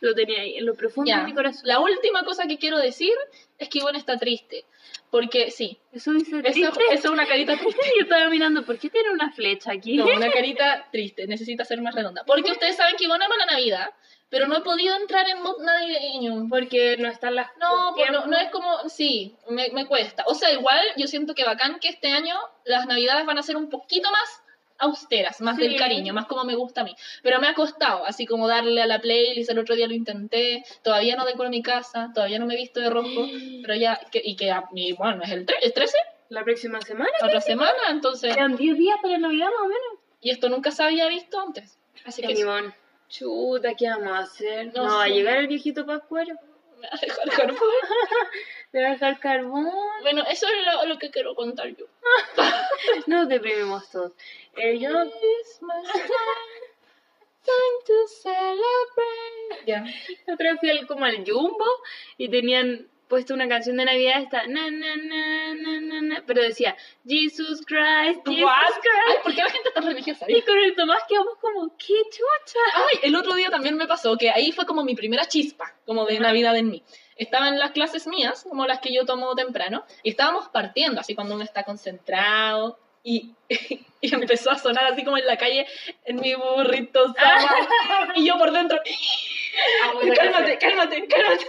[0.01, 1.19] Lo tenía ahí, en lo profundo ya.
[1.21, 1.63] de mi corazón.
[1.67, 3.13] La última cosa que quiero decir
[3.59, 4.65] es que Ivonne está triste,
[5.11, 6.69] porque sí, Eso dice eso, triste.
[6.91, 7.81] eso es una carita triste.
[7.99, 9.97] Yo estaba mirando, ¿por qué tiene una flecha aquí?
[9.97, 12.23] No, una carita triste, necesita ser más redonda.
[12.25, 13.91] Porque ustedes saben que Ivonne ama la Navidad,
[14.35, 16.49] pero no he podido entrar en mood navideño.
[16.51, 17.47] Porque no están las...
[17.61, 20.25] No, pues no, no es como, sí, me, me cuesta.
[20.27, 23.57] O sea, igual yo siento que bacán que este año las navidades van a ser
[23.57, 24.43] un poquito más
[24.79, 25.63] austeras, más Sí.
[25.63, 26.97] del cariño, más como me gusta a mí.
[27.23, 30.65] Pero me ha costado, así como darle a la playlist, el otro día lo intenté,
[30.83, 33.09] todavía no decoro mi casa, todavía no me he visto de rojo,
[33.63, 35.97] pero ya, que- y que, y bueno, es el tre- es 13,
[36.29, 37.11] La próxima semana.
[37.23, 40.01] otra semana, entonces, Quedan 10 días para Navidad más o menos.
[40.21, 41.79] y esto nunca se había visto antes.
[42.05, 42.75] Así que Ivonne.
[43.09, 44.67] Chuta, ¿qué vamos a hacer?
[44.75, 46.35] No No, va a llegar el viejito pascuero.
[46.83, 47.59] me va a dejar carbón.
[48.73, 49.71] Te va a dejar carbón.
[50.03, 51.87] Bueno, eso es lo, lo que quiero contar yo.
[53.07, 54.13] Nos deprimimos todos.
[54.57, 54.91] Eh, yo
[57.45, 59.67] time, to celebrate.
[59.67, 59.85] Ya.
[60.33, 61.65] Otra vez fui al- como al Jumbo
[62.17, 66.43] y tenían puesto una canción de Navidad esta na na na na na na pero
[66.43, 68.55] decía Jesus Christ Jesus What?
[68.57, 70.27] Ay, Christ ¿por qué la gente tan religiosa?
[70.29, 74.17] y con el Tomás quedamos como qué chucha Ay, el otro día también me pasó
[74.17, 76.83] que ahí fue como mi primera chispa, como de Navidad en mí.
[77.17, 81.15] Estaba en las clases mías, como las que yo tomo temprano, y estábamos partiendo, así
[81.15, 83.35] cuando uno está concentrado, y,
[84.01, 85.67] y empezó a sonar así como en la calle,
[86.05, 91.47] en mi burrito sama, y yo por dentro, esa cálmate, cálmate, cálmate.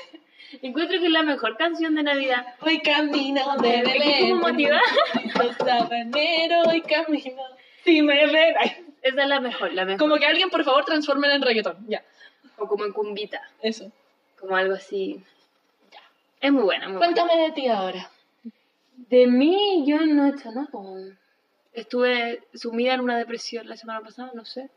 [0.62, 4.30] Encuentro que es la mejor canción de Navidad Voy camino de Belén.
[4.32, 4.82] como motivada.
[5.36, 5.58] Los
[6.66, 7.42] voy camino.
[7.84, 8.56] Si me ven.
[8.60, 11.78] Ay, esa es la mejor la mejor Como que alguien, por favor, transforme en reggaetón.
[11.88, 12.04] Ya,
[12.58, 13.92] o como en cumbita eso.
[14.40, 15.24] como algo así
[16.42, 17.14] es muy buena muy buena.
[17.14, 18.10] Cuéntame de ti ahora.
[18.96, 20.70] de mí yo no he hecho nada
[21.74, 24.70] estuve sumida en una depresión la semana pasada no sé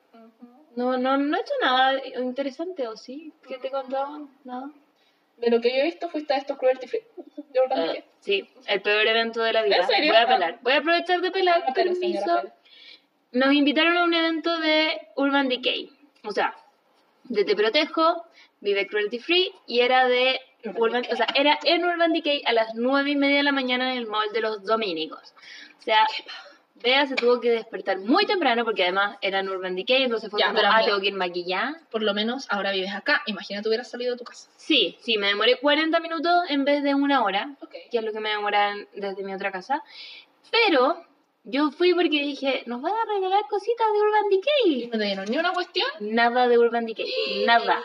[0.77, 4.29] no no no he hecho nada interesante o sí ¿qué te contaban?
[4.45, 4.71] nada
[5.39, 7.03] De lo que yo he visto fuiste a estos cruelty free.
[7.53, 9.87] De verdad que- Sí, el peor evento de la vida.
[9.87, 10.59] Voy a pelar.
[10.63, 12.43] Voy a aprovechar de pelar, Ah, señora, permiso.
[13.33, 15.91] Nos invitaron a un evento de Urban Decay.
[16.25, 16.55] O sea,
[17.25, 18.25] de Te Protejo,
[18.61, 21.15] vive cruelty free y era de Urban Urban, Decay.
[21.15, 23.99] o sea, era en Urban Decay a las nueve y media de la mañana en
[23.99, 25.35] el mall de los dominicos.
[25.79, 26.05] O sea,
[26.83, 30.41] Bea se tuvo que despertar muy temprano porque además era en Urban Decay, entonces fue
[30.41, 31.81] Ya, como, pero ah, tengo que ir maquillada.
[31.91, 33.23] Por lo menos ahora vives acá.
[33.27, 34.49] Imagínate hubieras salido de tu casa.
[34.57, 37.75] Sí, sí, me demoré 40 minutos en vez de una hora, Ok.
[37.91, 39.83] que es lo que me demoran desde mi otra casa.
[40.51, 41.05] Pero
[41.45, 44.87] yo fui porque dije, nos van a regalar cositas de Urban Y Decay.
[44.93, 45.89] no te dieron ni una cuestión.
[46.01, 47.83] Nada de Urban Decay, nada.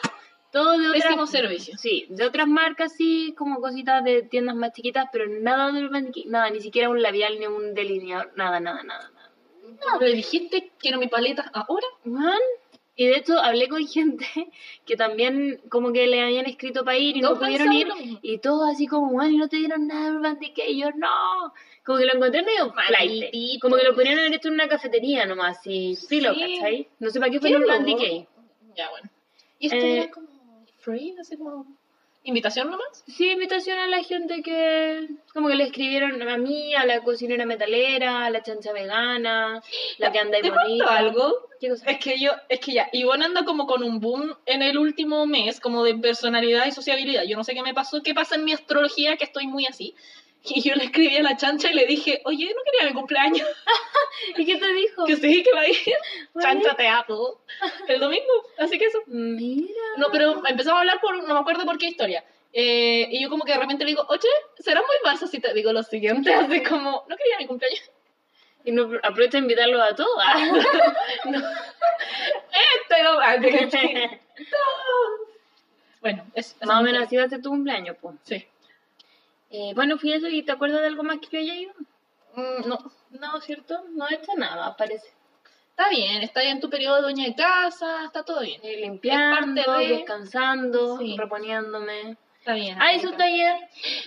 [0.53, 1.03] Todo de otras...
[1.03, 1.75] Pésimo servicio.
[1.77, 5.89] Sí, de otras marcas sí, como cositas de tiendas más chiquitas, pero nada de
[6.27, 9.09] nada, ni siquiera un labial ni un delineador, nada, nada, nada.
[9.11, 9.31] nada.
[9.99, 11.87] Pero le dijiste, quiero mi paleta ahora.
[12.05, 12.37] Juan,
[12.95, 14.25] Y de hecho hablé con gente
[14.85, 17.87] que también como que le habían escrito para ir y no pudieron ir.
[17.87, 17.95] lo.
[18.21, 20.71] Y todos así como, bueno, y no te dieron nada de Urban Decay.
[20.73, 21.51] Y yo, no.
[21.83, 23.59] Como que lo encontré medio flight.
[23.59, 25.57] Como que lo podrían haber hecho en una cafetería nomás.
[25.65, 26.21] Y Sí.
[26.21, 26.87] ¿cachai?
[26.99, 27.83] No sé para qué fue en Urban.
[27.83, 28.27] Decay.
[28.77, 29.09] Ya, bueno.
[29.59, 30.27] Y esto Eh, era como
[30.83, 31.65] free, así como
[32.25, 33.03] invitación nomás.
[33.07, 37.45] Sí, invitación a la gente que como que le escribieron a mí, a la cocinera
[37.45, 39.61] metalera, a la chancha vegana,
[39.97, 40.95] la que anda y ¿Te bonita.
[40.95, 41.49] algo?
[41.59, 41.85] ¿Qué cosa?
[41.89, 45.25] Es que yo, es que ya, Ivonne anda como con un boom en el último
[45.25, 47.23] mes, como de personalidad y sociabilidad.
[47.23, 49.93] Yo no sé qué me pasó, qué pasa en mi astrología, que estoy muy así.
[50.55, 53.47] Y yo le escribí a la chancha y le dije, oye, no quería mi cumpleaños.
[54.37, 55.05] ¿Y qué te dijo?
[55.05, 55.77] Que sí, que va a ir.
[56.41, 57.41] Chancha, te.
[57.87, 58.33] El domingo.
[58.57, 58.99] Así que eso.
[59.07, 59.73] Mira.
[59.97, 62.25] No, pero empezamos a hablar por, no me acuerdo por qué historia.
[62.51, 64.27] Eh, y yo como que de repente le digo, oye,
[64.59, 66.33] será muy Barça si te digo lo siguiente.
[66.33, 67.89] Así como, no quería mi cumpleaños.
[68.65, 70.23] Y no aprovecha de invitarlos a todos.
[71.23, 74.19] Este no- ah, de-
[76.01, 78.15] Bueno, es, es Más o menos así va a ser tu cumpleaños, pues.
[78.23, 78.45] Sí.
[79.53, 81.73] Eh, bueno, fui eso y ¿te acuerdas de algo más que yo haya ido?
[82.35, 82.77] Mm, no,
[83.11, 83.83] No, ¿cierto?
[83.91, 85.07] No he hecho nada, parece.
[85.69, 88.59] está bien, está en tu periodo de dueña de casa, está todo bien.
[88.63, 91.15] Eh, Limpiando, Es parte de- descansando, Sí.
[91.17, 92.17] reponiéndome.
[92.39, 92.77] Está bien.
[92.81, 93.55] Ah, hice un taller.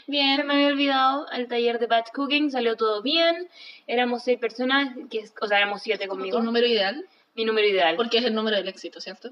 [0.07, 0.37] Bien.
[0.37, 3.49] Se me había olvidado el taller de batch cooking, salió todo bien.
[3.87, 6.37] Éramos seis personas, que es- o sea, éramos siete conmigo.
[6.39, 7.97] tu número ideal, Mi número ideal.
[7.97, 9.31] porque es el número del éxito, ¿cierto?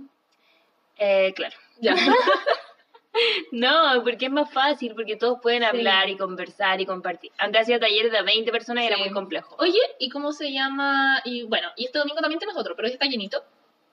[0.96, 1.57] Eh, claro.
[1.81, 1.94] Ya.
[3.53, 5.66] No, porque es más fácil, porque todos pueden Sí.
[5.68, 7.31] hablar y conversar y compartir.
[7.38, 9.57] Antes hacía talleres de 20 personas y era muy complejo.
[9.59, 11.20] Oye, ¿y cómo se llama?
[11.24, 13.42] Y bueno, y este domingo también tienes otro, pero este está llenito.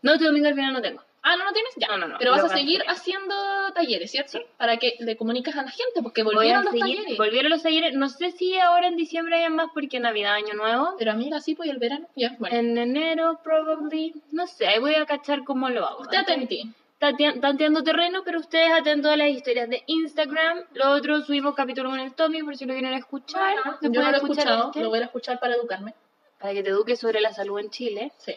[0.02, 1.04] No, este domingo al final no tengo.
[1.24, 1.72] Ah, ¿no lo tienes?
[1.78, 1.88] Ya.
[1.90, 3.36] No, no, no, Pero vas a a seguir haciendo
[3.76, 4.40] talleres, ¿cierto?
[4.40, 4.44] Sí.
[4.58, 7.18] Para que le comunicas a la gente, porque a volvieron los seguir, talleres.
[7.20, 7.94] volvieron los talleres.
[7.94, 10.96] No sé si ahora en diciembre hay más porque Navidad, Año Nuevo.
[10.98, 12.08] Pero amiga, sí, pues y el verano.
[12.16, 12.58] Ya, bueno.
[12.58, 14.16] En enero, probably.
[14.32, 16.02] No sé, ahí voy a cachar cómo lo hago.
[16.02, 16.64] Usted atenti.
[17.02, 20.66] Tanteando terreno, pero ustedes atentos a las historias de Instagram.
[20.76, 23.56] Lo otro subimos capítulo con el Tommy por si lo quieren escuchar.
[23.82, 25.96] Yo no lo he escuchado, este, lo voy a escuchar para educarme.
[26.40, 28.12] Para que te eduques sobre la salud en Chile.
[28.20, 28.36] Sí.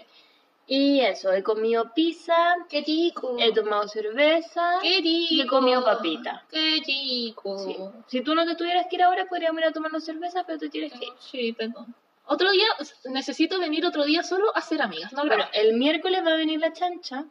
[0.66, 3.36] Y eso, he comido pizza, ¡Qué chico!
[3.38, 4.78] he tomado cerveza.
[4.80, 6.46] ¡Qué y he comido papita.
[6.50, 7.58] ¡Qué chico!
[7.58, 7.76] Sí.
[8.06, 10.70] Si tú no te tuvieras que ir ahora, podríamos ir a tomarnos cerveza, pero te
[10.70, 11.12] tienes que ir.
[11.18, 11.94] Sí, perdón.
[12.26, 12.66] Otro día,
[13.04, 16.58] necesito venir otro día solo a ser amigas, no Bueno, el miércoles va a venir
[16.58, 17.24] la chancha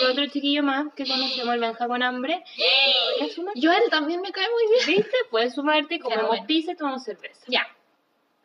[0.00, 2.44] con otro chiquillo más que conocemos, el Benja con hambre.
[3.54, 4.98] Yo a él también me cae muy bien.
[4.98, 5.16] ¿Viste?
[5.30, 6.46] Puedes sumarte, comemos bueno.
[6.46, 7.44] pizza y tomamos cerveza.
[7.48, 7.66] Ya.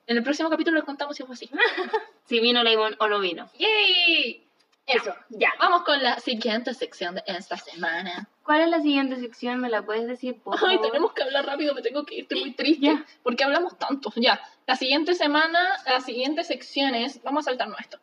[0.08, 1.50] En el próximo capítulo les contamos si fue así.
[2.26, 3.50] Si vino la Ivonne o no vino.
[3.58, 4.44] ¡Yay!
[4.86, 5.52] Eso, ya.
[5.60, 8.28] Vamos con la siguiente sección de esta semana.
[8.50, 9.62] ¿Cuál es la siguiente sección?
[9.62, 10.82] ¿Me la puedes decir, por Ay, favor?
[10.88, 12.84] tenemos que hablar rápido, me tengo que ir, estoy muy triste.
[12.88, 13.06] Ya.
[13.22, 14.12] Porque hablamos tanto.
[14.16, 14.42] Ya.
[14.66, 17.22] La siguiente semana, las siguientes secciones.
[17.22, 18.00] Vamos a saltarnos esto.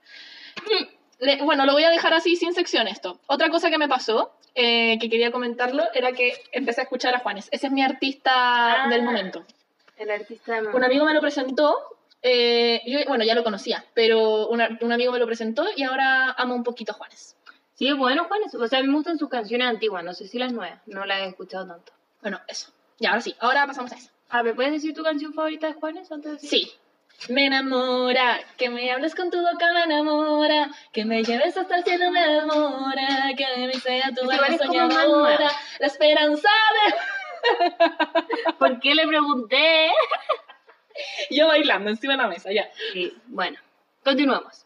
[1.19, 3.19] Le- bueno, lo voy a dejar así sin sección esto.
[3.27, 7.19] Otra cosa que me pasó, eh, que quería comentarlo, era que empecé a escuchar a
[7.19, 7.49] Juanes.
[7.51, 8.89] Ese es mi artista Ah.
[8.89, 9.45] del momento.
[9.97, 11.75] El artista de Un amigo me lo presentó.
[12.23, 16.31] eh, yo, bueno, ya lo conocía, pero una- un amigo me lo presentó y ahora
[16.39, 17.36] amo un poquito a Juanes.
[17.77, 18.41] Sí, bueno, Juan.
[18.59, 20.03] O sea, a mí me gustan sus canciones antiguas.
[20.03, 20.81] No sé si las nuevas.
[20.87, 21.93] No las he escuchado tanto.
[22.23, 22.73] Bueno, eso.
[22.99, 23.37] Ya, ahora sí.
[23.39, 24.11] Ahora pasamos a eso.
[24.31, 26.49] A ver, ¿puedes decir tu canción favorita de Juanes antes de decir?
[26.49, 26.73] Sí.
[27.29, 31.85] Me enamora, que me hables con tu boca me enamora, que me lleves hasta el
[31.85, 36.51] cielo me enamora, que de mí sea tu alma soñadora, la esperanza
[38.59, 39.57] ¿Por qué le pregunté?
[39.57, 39.91] de...
[41.31, 42.69] Yo bailando encima de la mesa, ya.
[42.93, 43.59] Sí, bueno.
[44.05, 44.66] Continuamos.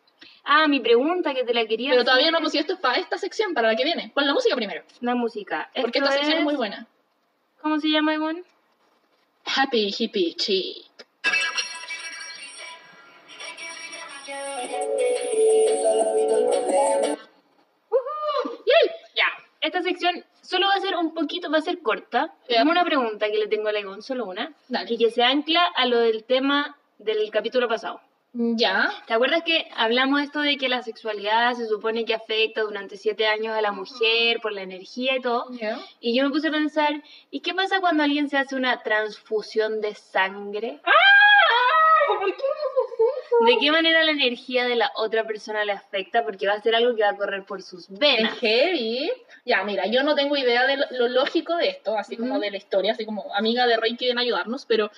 [0.52, 3.16] Ah, mi pregunta que te la quería Pero todavía no, pues esto es para esta
[3.18, 4.10] sección, para la que viene.
[4.12, 5.70] Pon la música primero, La música.
[5.80, 6.88] porque Esto esta sección es es- muy buena.
[7.62, 8.42] ¿Cómo se llama, Ivonne?
[9.56, 10.34] Happy Hippie.
[19.14, 19.26] Ya.
[19.60, 22.34] Esta sección solo va a ser un poquito, va a ser corta.
[22.58, 24.52] Como una pregunta que le tengo a Ivonne, solo una.
[24.68, 24.92] Dale.
[24.92, 28.00] Y que se ancla a lo del tema del capítulo pasado.
[28.32, 28.90] Ya.
[29.06, 33.26] ¿Te acuerdas que hablamos esto de que la sexualidad se supone que afecta durante siete
[33.26, 35.50] años a la mujer por la energía y todo?
[36.00, 39.80] Y yo me puse a pensar, ¿y qué pasa cuando alguien se hace una transfusión
[39.80, 40.80] de sangre?
[42.06, 46.22] ¿Por qué no ¿De qué manera la energía de la otra persona le afecta?
[46.24, 48.34] Porque va a ser algo que va a correr por sus venas.
[48.34, 49.10] Es heavy.
[49.44, 52.58] Ya, mira, yo no tengo idea de lo, lógico de esto, así como de la
[52.58, 54.90] historia, así como amiga de Rey quieren ayudarnos, pero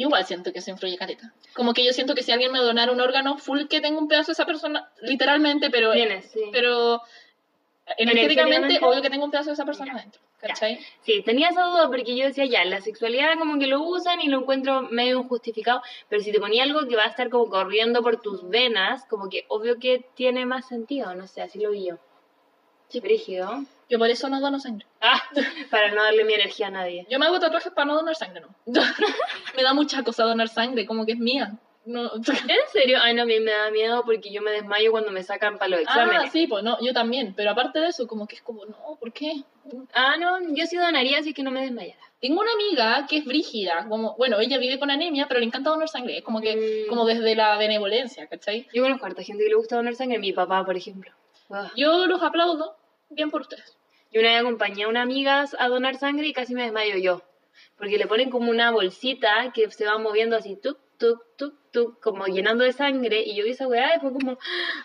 [0.00, 1.32] yo igual siento que se influye careta.
[1.54, 4.08] Como que yo siento que si alguien me donara un órgano full que tengo un
[4.08, 6.40] pedazo de esa persona, literalmente, pero, Tienes, sí.
[6.52, 7.02] pero
[7.98, 10.22] energéticamente, obvio que tengo un pedazo de esa persona adentro.
[10.40, 10.78] ¿Cachai?
[11.02, 14.28] Sí, tenía esa duda porque yo decía, ya, la sexualidad como que lo usan y
[14.28, 18.02] lo encuentro medio injustificado, pero si te ponía algo que va a estar como corriendo
[18.02, 21.88] por tus venas, como que obvio que tiene más sentido, no sé, así lo vi
[21.88, 21.98] yo.
[22.90, 23.64] Sí, brígido.
[23.88, 24.86] Yo por eso no dono sangre.
[25.00, 25.20] Ah,
[25.70, 27.06] para no darle mi energía a nadie.
[27.10, 28.48] Yo me hago tatuajes para no donar sangre, no.
[29.56, 31.56] me da mucha cosa donar sangre, como que es mía.
[31.86, 32.12] No.
[32.14, 32.22] ¿En
[32.72, 32.98] serio?
[33.02, 35.70] Ay, no, a mí me da miedo porque yo me desmayo cuando me sacan para
[35.70, 36.30] los Ah, exámenes.
[36.32, 39.12] sí, pues no, yo también, pero aparte de eso, como que es como, no, ¿por
[39.12, 39.32] qué?
[39.94, 41.98] Ah, no, yo sí donaría así que no me desmayara.
[42.20, 45.70] Tengo una amiga que es brígida, como, bueno, ella vive con anemia, pero le encanta
[45.70, 46.88] donar sangre, es como que, Mm.
[46.90, 48.68] como desde la benevolencia, ¿cachai?
[48.74, 51.10] Yo conozco a harta gente que le gusta donar sangre, mi papá, por ejemplo.
[51.50, 51.70] Ah.
[51.76, 52.76] Yo los aplaudo,
[53.10, 53.76] bien por ustedes.
[54.12, 57.22] Yo una vez acompañé a una amiga a donar sangre y casi me desmayo yo.
[57.76, 62.00] Porque le ponen como una bolsita que se va moviendo así, tuk, tuk, tuk, tuk,
[62.00, 63.22] como llenando de sangre.
[63.24, 64.38] Y yo vi esa weá y fue como,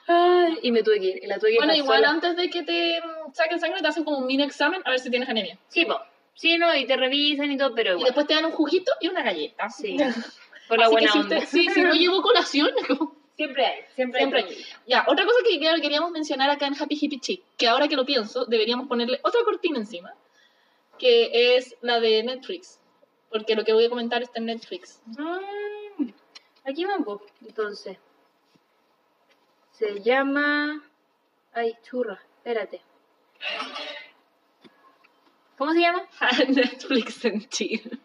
[0.08, 0.60] ¡ay!
[0.62, 1.24] Y me tuve que ir.
[1.24, 2.10] Y la tuve que Bueno, igual sola.
[2.12, 5.00] antes de que te mm, saquen sangre, te hacen como un mini examen a ver
[5.00, 5.58] si tienes anemia.
[5.68, 6.00] Sí, po.
[6.34, 9.08] Sí, no, y te revisan y todo, pero Y después te dan un juguito y
[9.08, 9.70] una galleta.
[9.70, 9.98] Sí.
[10.68, 11.38] Por la Así buena que si onda.
[11.38, 14.54] usted- sí, si no llevo colación, como- Siempre hay, siempre, Siempre hay.
[14.54, 14.66] hay.
[14.88, 17.98] Ya, otra cosa que que queríamos mencionar acá en Happy Hippie Chick, que ahora que
[17.98, 20.14] lo pienso, deberíamos ponerle otra cortina encima,
[20.98, 22.80] que es la de Netflix.
[23.30, 25.02] Porque lo que voy a comentar está en Netflix.
[25.18, 25.42] Ah,
[26.64, 27.98] aquí vamos, entonces.
[29.72, 30.82] Se llama...
[31.52, 32.82] Ay, churra, espérate.
[35.58, 36.08] ¿Cómo se llama?
[36.48, 38.00] Netflix en chill.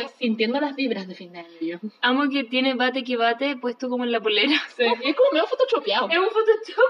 [0.00, 1.78] Estoy sintiendo las vibras de fin de año yo.
[2.00, 4.60] Amo que tiene bate que bate puesto como en la polera.
[4.76, 6.08] Sí, es como medio photoshopeado.
[6.08, 6.84] Es un Photoshop.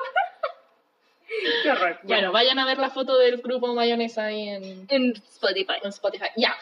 [1.63, 1.99] Qué horror.
[2.05, 2.17] Ya.
[2.17, 5.75] Bueno, vayan a ver la foto del grupo mayonesa ahí en, en Spotify.
[5.83, 6.29] en Spotify.
[6.37, 6.55] Ya.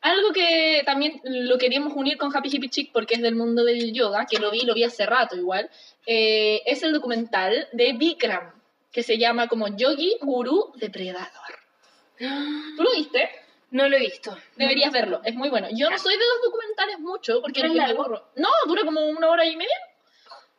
[0.00, 3.92] Algo que también lo queríamos unir con Happy Hippie Chick porque es del mundo del
[3.92, 5.68] yoga, que lo vi, lo vi hace rato igual,
[6.06, 8.52] eh, es el documental de Bikram,
[8.92, 11.58] que se llama como Yogi Guru Depredador.
[12.18, 13.30] ¿Tú lo viste?
[13.70, 14.36] No lo he visto.
[14.56, 15.68] Deberías verlo, es muy bueno.
[15.72, 17.94] Yo no soy de los documentales mucho porque ¿Es me.
[17.94, 19.76] No, dura como una hora y media.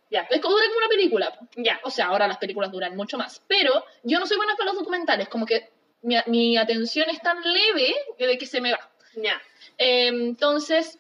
[0.10, 0.28] Ya.
[0.30, 1.40] Es como dura como una película.
[1.56, 1.80] Ya.
[1.84, 3.42] O sea, ahora las películas duran mucho más.
[3.48, 5.70] Pero yo no soy buena para los documentales, como que
[6.02, 8.90] mi, mi atención es tan leve de que se me va.
[9.16, 9.42] Ya.
[9.78, 11.00] Eh, entonces,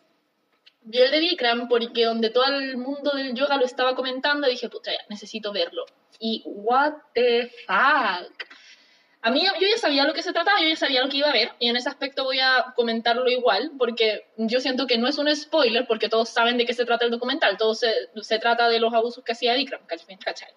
[0.82, 4.70] vi el de Bikram porque donde todo el mundo del yoga lo estaba comentando, dije,
[4.70, 5.86] puta, ya, necesito verlo.
[6.20, 8.48] Y, what the fuck.
[9.21, 11.30] A mí, yo ya sabía lo que se trataba, yo ya sabía lo que iba
[11.30, 15.08] a ver, y en ese aspecto voy a comentarlo igual, porque yo siento que no
[15.08, 18.39] es un spoiler, porque todos saben de qué se trata el documental, todo se, se
[18.39, 20.49] trata de los abusos que hacía Bikram, ¿cach- ¿cachai?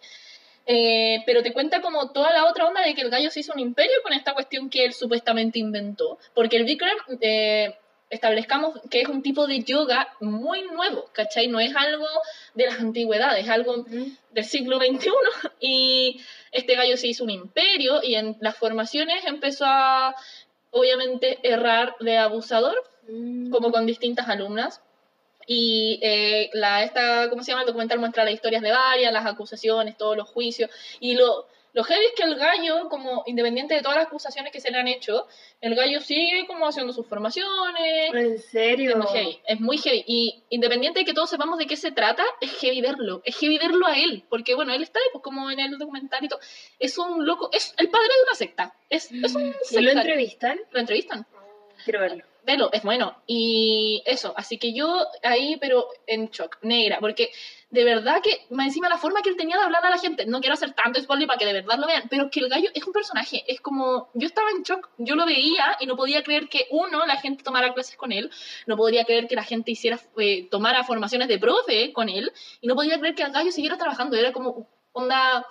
[0.66, 3.52] Eh, pero te cuenta como toda la otra onda de que el gallo se hizo
[3.52, 6.18] un imperio con esta cuestión que él supuestamente inventó.
[6.34, 7.74] Porque el Bikram, eh,
[8.10, 11.46] establezcamos que es un tipo de yoga muy nuevo, ¿cachai?
[11.46, 12.06] No es algo
[12.54, 13.86] de las antigüedades, es algo
[14.32, 15.10] del siglo XXI.
[15.60, 16.20] Y
[16.52, 20.14] este gallo se hizo un imperio y en las formaciones empezó a,
[20.70, 22.76] obviamente, errar de abusador,
[23.50, 24.82] como con distintas alumnas.
[25.46, 27.62] Y eh, la, esta, ¿cómo se llama?
[27.62, 30.70] El documental muestra las historias de varias, las acusaciones, todos los juicios.
[31.00, 34.60] Y lo, lo heavy es que el gallo, como independiente de todas las acusaciones que
[34.60, 35.26] se le han hecho,
[35.60, 38.12] el gallo sigue como haciendo sus formaciones.
[38.12, 38.90] ¿En serio?
[38.90, 40.04] Es muy heavy, es muy heavy.
[40.06, 43.22] Y independiente de que todos sepamos de qué se trata, es heavy verlo.
[43.24, 44.24] Es heavy verlo a él.
[44.28, 46.40] Porque, bueno, él está ahí, pues, como en el documental y todo.
[46.78, 48.74] Es un loco, es el padre de una secta.
[48.88, 50.60] Es, es un ¿Y lo entrevistan?
[50.72, 51.26] Lo entrevistan.
[51.84, 52.24] Quiero verlo.
[52.44, 53.22] Velo, es bueno.
[53.26, 57.30] Y eso, así que yo ahí, pero en shock, negra, porque
[57.70, 60.26] de verdad que, más encima la forma que él tenía de hablar a la gente,
[60.26, 62.68] no quiero hacer tanto spoiler para que de verdad lo vean, pero que el gallo
[62.74, 66.24] es un personaje, es como, yo estaba en shock, yo lo veía y no podía
[66.24, 68.30] creer que uno, la gente tomara clases con él,
[68.66, 72.66] no podía creer que la gente hiciera, eh, tomara formaciones de profe con él, y
[72.66, 75.46] no podía creer que el gallo siguiera trabajando, era como, onda,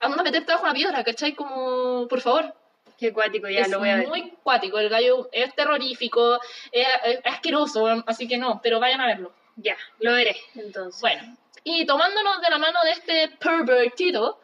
[0.00, 1.34] anda a meterte bajo una piedra, ¿cachai?
[1.34, 2.54] Como, por favor,
[2.96, 4.08] Qué cuático, ya es lo voy a ver.
[4.08, 6.38] muy cuático, el gallo es terrorífico,
[6.70, 9.32] es, es asqueroso, así que no, pero vayan a verlo.
[9.56, 11.00] Ya, lo veré, entonces.
[11.00, 14.40] Bueno, y tomándonos de la mano de este pervertido,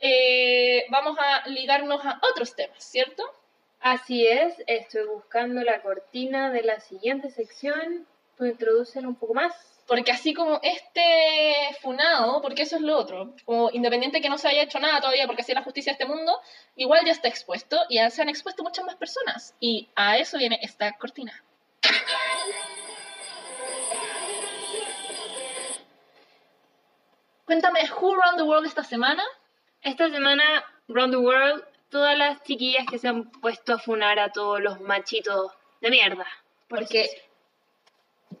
[0.00, 3.22] eh, vamos a ligarnos a otros temas, ¿cierto?
[3.80, 8.06] Así es, estoy buscando la cortina de la siguiente sección.
[8.36, 9.52] ¿Puedo introducir un poco más?
[9.86, 14.48] Porque así como este funado, porque eso es lo otro, como independiente que no se
[14.48, 16.40] haya hecho nada todavía porque así es la justicia de este mundo,
[16.76, 19.54] igual ya está expuesto y ya se han expuesto muchas más personas.
[19.60, 21.44] Y a eso viene esta cortina.
[27.44, 29.22] Cuéntame, Who Around the World esta semana?
[29.82, 34.30] Esta semana, Round the World, todas las chiquillas que se han puesto a funar a
[34.30, 36.26] todos los machitos de mierda.
[36.68, 37.10] Porque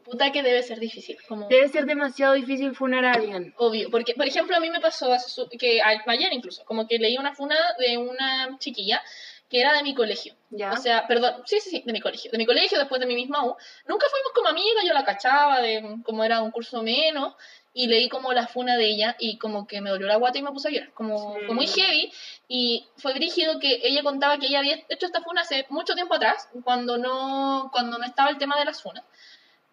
[0.04, 1.18] puta que debe ser difícil.
[1.28, 1.48] Como...
[1.48, 3.54] Debe ser demasiado difícil funar a alguien.
[3.56, 7.18] Obvio, porque por ejemplo a mí me pasó hace que ayer incluso, como que leí
[7.18, 9.02] una funa de una chiquilla
[9.48, 10.34] que era de mi colegio.
[10.50, 10.72] ¿Ya?
[10.72, 12.30] O sea, perdón, sí, sí, sí, de mi colegio.
[12.30, 13.56] De mi colegio, después de mi misma U.
[13.86, 17.34] Nunca fuimos como amigas, yo la cachaba, de como era un curso menos,
[17.76, 20.42] y leí como la funa de ella, y como que me dolió la guata y
[20.42, 20.92] me puse a llorar.
[20.94, 21.40] Como Sí.
[21.46, 22.12] fue muy heavy,
[22.48, 26.14] y fue brígido que ella contaba que ella había hecho esta funa hace mucho tiempo
[26.14, 29.04] atrás, cuando no, cuando no estaba el tema de las funas.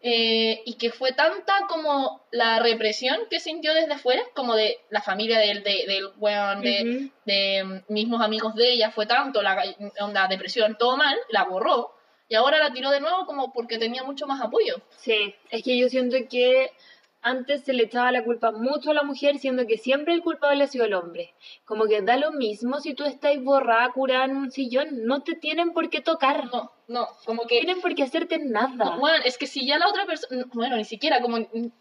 [0.03, 5.03] Eh, y que fue tanta como la represión que sintió desde afuera, como de la
[5.03, 7.11] familia del, de- del weón, de, Ujú.
[7.25, 9.63] de mm, mismos amigos de ella, fue tanto la
[9.99, 11.93] onda depresión, todo mal, la borró
[12.27, 14.81] y ahora la tiró de nuevo como porque tenía mucho más apoyo.
[14.97, 16.71] Sí, es que yo siento que
[17.21, 20.63] antes se le echaba la culpa mucho a la mujer, siendo que siempre el culpable
[20.63, 21.33] ha sido el hombre.
[21.65, 25.35] Como que da lo mismo si tú estás borrada, curada en un sillón, no te
[25.35, 27.59] tienen por qué tocar, no No, como que...
[27.59, 28.67] tienen por qué hacerte nada.
[28.85, 31.37] no, bueno, es que si ya la otra persona, bueno, ni siquiera, como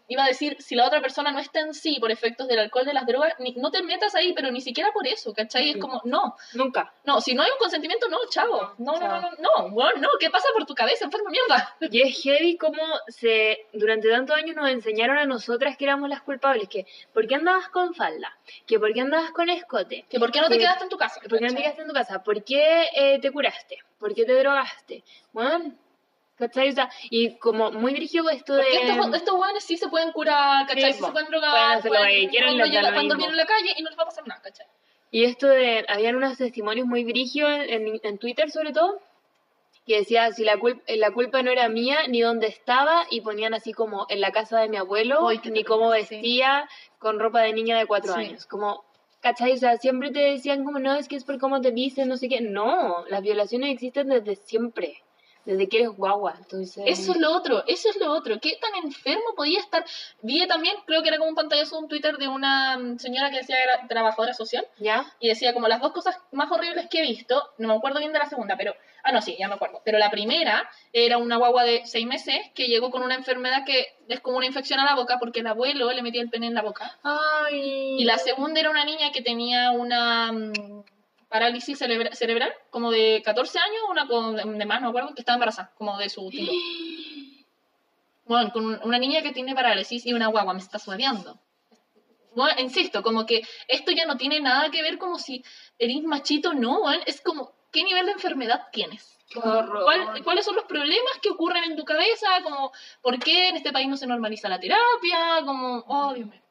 [0.07, 2.85] iba a decir, si la otra persona no está en sí por efectos del alcohol,
[2.85, 5.71] de las drogas, ni- no te metas ahí, pero ni siquiera por eso, ¿cachai?
[5.71, 6.93] Es como, no, Nunca.
[7.03, 10.09] no, si no hay un consentimiento, no, chavo, no, no, no, no, no, bueno, no,
[10.19, 11.75] ¿qué pasa por tu cabeza, enfermo mierda?
[11.91, 16.21] Y es heavy como se, durante tantos años nos enseñaron a nosotras que éramos las
[16.21, 18.37] culpables, que ¿por qué andabas con falda?
[18.65, 20.05] Que ¿por qué andabas con escote?
[20.09, 21.81] Que por qué no te Que- quedaste en tu casa, ¿Por qué no te quedaste
[21.81, 22.23] en tu casa?
[22.23, 23.77] ¿Por qué eh, te curaste?
[24.01, 25.03] ¿Por qué te drogaste?
[25.31, 25.73] Bueno,
[26.35, 26.69] ¿cachai?
[26.69, 28.63] O sea, y como muy dirigido esto de...
[28.63, 30.91] Porque estos, estos sí se pueden curar, ¿cachai?
[30.91, 33.33] Sí, Sí, se pueden Pueden drogar, lo que quieran, cuando, da llega- lo cuando vienen
[33.35, 34.65] a la calle y no les va a pasar nada, ¿cachai?
[35.11, 38.99] Y esto de, habían unos testimonios muy brígidos en, en- en Twitter sobre todo,
[39.85, 43.21] que decía si la, cul- eh, la culpa no era mía, ni dónde estaba, y
[43.21, 45.99] ponían así como en la casa de mi abuelo, qué ni cómo sí.
[45.99, 48.19] vestía con ropa de niña de cuatro Sí.
[48.19, 48.45] años.
[48.45, 48.83] Como,
[49.21, 49.53] ¿cachai?
[49.53, 52.17] O sea, siempre te decían como, no, es que es por cómo te viste, no
[52.17, 52.41] sé qué.
[52.41, 55.01] No, las violaciones existen desde siempre,
[55.45, 56.35] desde que eres guagua.
[56.37, 58.39] Entonces, Eso es lo otro, eso es lo otro.
[58.41, 59.85] ¿Qué tan enfermo podía estar?
[60.21, 63.37] Vi también, creo que era como un pantallazo de un Twitter de una señora que
[63.37, 65.05] decía que era trabajadora social ¿Ya?
[65.19, 68.13] y decía como las dos cosas más horribles que he visto, no me acuerdo bien
[68.13, 71.37] de la segunda, pero, ah, no, sí, ya me acuerdo, pero la primera era una
[71.37, 74.85] guagua de seis meses que llegó con una enfermedad que es como una infección a
[74.85, 76.97] la boca porque el abuelo le metía el pene en la boca.
[77.03, 77.97] Ay.
[77.99, 80.83] Y la segunda era una niña que tenía una mm,
[81.29, 85.21] parálisis cerebra- cerebral, como de 14 años, una con, de más, no me acuerdo, que
[85.21, 86.51] estaba embarazada, como de su tío.
[88.25, 91.39] Bueno, con un- una niña que tiene parálisis y una guagua, me está suaveando.
[92.33, 95.43] Bueno, insisto, como que esto ya no tiene nada que ver como si
[95.77, 99.17] eres machito, no, es como, ¿qué nivel de enfermedad tienes?
[99.29, 99.83] Qué Como, horror.
[99.85, 102.27] ¿cuál- ¿Cuáles son los problemas que ocurren en tu cabeza?
[102.43, 105.41] Como, ¿por qué en este país no se normaliza la terapia?
[105.45, 106.41] Como, oh, Dios mío.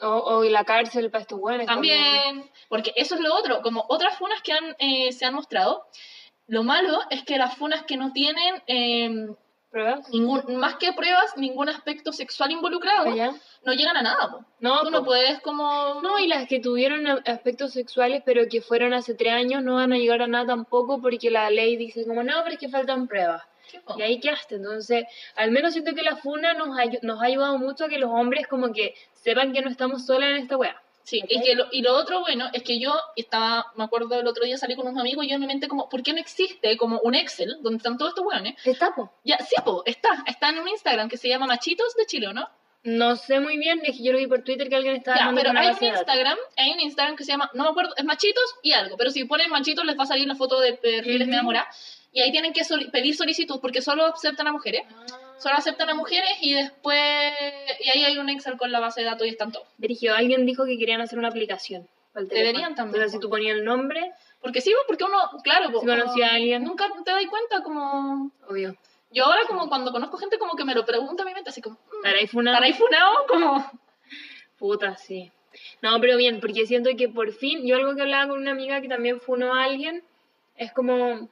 [0.00, 0.08] O,
[0.38, 1.66] o la cárcel para estos buenos.
[1.66, 5.86] También, porque eso es lo otro, como otras funas que han, eh, se han mostrado,
[6.48, 9.28] lo malo es que las funas que no tienen eh,
[9.72, 10.08] ¿Pruebas?
[10.10, 13.34] ningún, más que pruebas, ningún aspecto sexual involucrado, ¿Ya?
[13.64, 14.30] no llegan a nada.
[14.30, 14.44] po.
[14.60, 15.06] No, Tú no po.
[15.06, 16.00] puedes como...
[16.02, 19.94] No, y las que tuvieron aspectos sexuales pero que fueron hace tres años no van
[19.94, 23.08] a llegar a nada tampoco porque la ley dice como no, pero es que faltan
[23.08, 23.42] pruebas.
[23.96, 24.56] Y ahí quedaste.
[24.56, 25.04] Entonces,
[25.36, 26.68] al menos siento que la funa nos,
[27.00, 30.30] nos ha ayudado mucho a que los hombres como que sepan que no estamos solas
[30.30, 30.81] en esta wea.
[31.04, 34.26] Sí, y, que lo, y lo otro bueno es que yo estaba, me acuerdo el
[34.26, 36.20] otro día salí con unos amigos y yo en mi mente como, ¿por qué no
[36.20, 38.54] existe como un Excel donde están todos estos hueones?
[38.64, 39.12] ¿Está, po?
[39.24, 42.32] Ya, sí, po, está, está en un Instagram que se llama Machitos de Chile, ¿o
[42.32, 42.48] ¿no?
[42.84, 45.32] No sé muy bien, es que yo lo vi por Twitter que alguien estaba Ya,
[45.34, 45.84] pero hay un.
[45.84, 49.10] Instagram, hay un Instagram que se llama, no me acuerdo, es machitos y algo, pero
[49.10, 51.30] si ponen machitos les va a salir la foto de perfiles Ujú.
[51.30, 51.68] de enamorada
[52.12, 54.82] y ahí tienen que soli- pedir solicitud porque solo aceptan a mujeres,
[55.42, 57.32] solo aceptan a mujeres y después,
[57.80, 59.66] y ahí hay un Excel con la base de datos y están todos.
[59.76, 61.88] Dirigio, alguien dijo que querían hacer una aplicación.
[62.12, 65.68] para el Deberían también, Entonces, si tú ponías el nombre, Porque sí, porque uno, claro,
[65.80, 68.30] si conocía a alguien, nunca te das cuenta como...
[68.48, 68.76] obvio.
[69.10, 71.60] Yo ahora como cuando conozco gente como que me lo pregunta a mi mente así
[71.60, 72.52] como, mm, Para ahí funa.
[72.52, 73.26] ¿estará ahí funado?
[73.28, 73.70] Como...
[74.58, 75.30] Puta, sí.
[75.82, 78.80] No, pero bien, porque siento que por fin, yo algo que hablaba con una amiga
[78.80, 80.02] que también funó a alguien,
[80.56, 81.28] es como,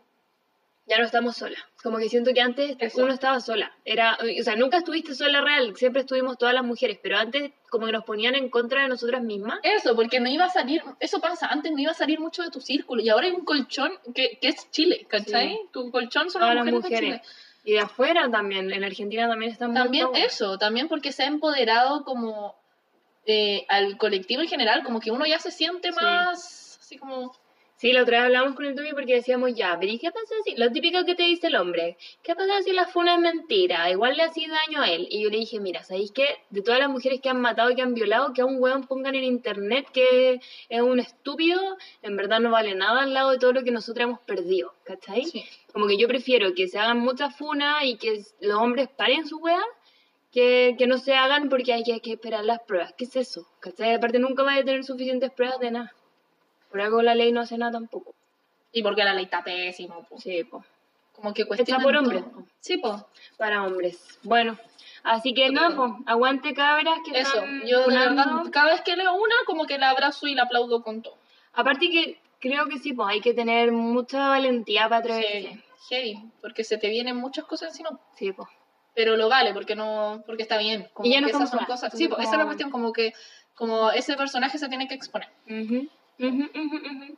[0.87, 1.61] Ya no estamos solas.
[1.83, 3.05] Como que siento que antes Eso.
[3.05, 3.72] uno estaba sola.
[3.85, 7.87] Era, o sea, nunca estuviste sola real, siempre estuvimos todas las mujeres, pero antes como
[7.87, 9.61] que nos ponían en contra de nosotras mismas.
[9.62, 12.51] Eso, porque no iba a salir, eso pasa, antes no iba a salir mucho de
[12.51, 15.51] tu círculo y ahora hay un colchón que, que es Chile, ¿cachai?
[15.51, 15.61] Sí.
[15.72, 17.01] Tu colchón son las mujeres, mujeres.
[17.01, 17.22] Chile.
[17.64, 22.05] Y de afuera también, en Argentina también están También eso, también porque se ha empoderado
[22.05, 22.57] como
[23.26, 25.99] eh, al colectivo en general, como que uno ya se siente Sí.
[26.01, 27.33] más así como...
[27.81, 30.35] Sí, la otra vez hablamos con el Tommy porque decíamos ya, pero ¿y qué pasa
[30.45, 33.91] si, lo típico que te dice el hombre, ¿qué pasa si la funa es mentira?
[33.91, 35.09] Igual le hacía daño a él.
[35.11, 36.26] Y yo le dije, mira, ¿sabéis qué?
[36.51, 38.87] De todas las mujeres que han matado y que han violado, que a un weón
[38.87, 43.39] pongan en internet que es un estúpido, en verdad no vale nada al lado de
[43.39, 45.24] todo lo que nosotros hemos perdido, ¿cachai?
[45.24, 45.47] Sí.
[45.72, 49.39] Como que yo prefiero que se hagan muchas funas y que los hombres paren su
[49.39, 49.64] wea,
[50.31, 52.93] que, que no se hagan porque hay que, hay que esperar las pruebas.
[52.93, 53.49] ¿Qué es eso?
[53.59, 53.95] ¿Cachai?
[53.95, 55.95] Aparte nunca va a tener suficientes pruebas de nada.
[56.70, 58.14] Por algo la ley no hace nada tampoco.
[58.72, 60.18] Y porque la ley está pésima, po.
[60.18, 60.64] Sí, po.
[61.12, 62.24] como que cuestionan por hombres.
[62.24, 62.44] todo.
[62.60, 63.02] Sí, pues.
[63.36, 64.18] Para hombres.
[64.22, 64.58] Bueno,
[65.02, 68.96] así que no, po, aguante cabras que Eso, están yo de verdad, cada vez que
[68.96, 71.16] leo una, como que la abrazo y la aplaudo con todo.
[71.52, 75.28] Aparte que creo que sí, pues hay que tener mucha valentía para atreverse.
[75.52, 77.98] Sí, heavy, porque se te vienen muchas cosas encima.
[78.16, 78.48] Sí, pues.
[78.94, 81.64] pero lo vale porque no porque está bien como Y ya no que esas son
[81.64, 83.12] cosas sí pues, esa es la como- cuestión como que
[83.54, 85.28] como ese personaje se tiene que exponer
[86.20, 87.16] Ujú, ujú, ujú.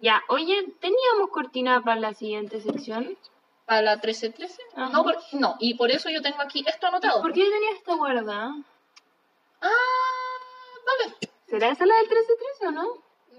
[0.00, 3.16] Ya, oye, ¿teníamos cortina para la siguiente sección?
[3.64, 4.88] para la 1313 Ajá.
[4.90, 7.94] no por- no y por eso yo tengo aquí esto anotado ¿Por qué tenía esta
[7.94, 8.52] guardada?
[9.60, 9.68] ah
[10.86, 11.14] vale
[11.46, 12.86] ¿Será esa la del 1313 o no?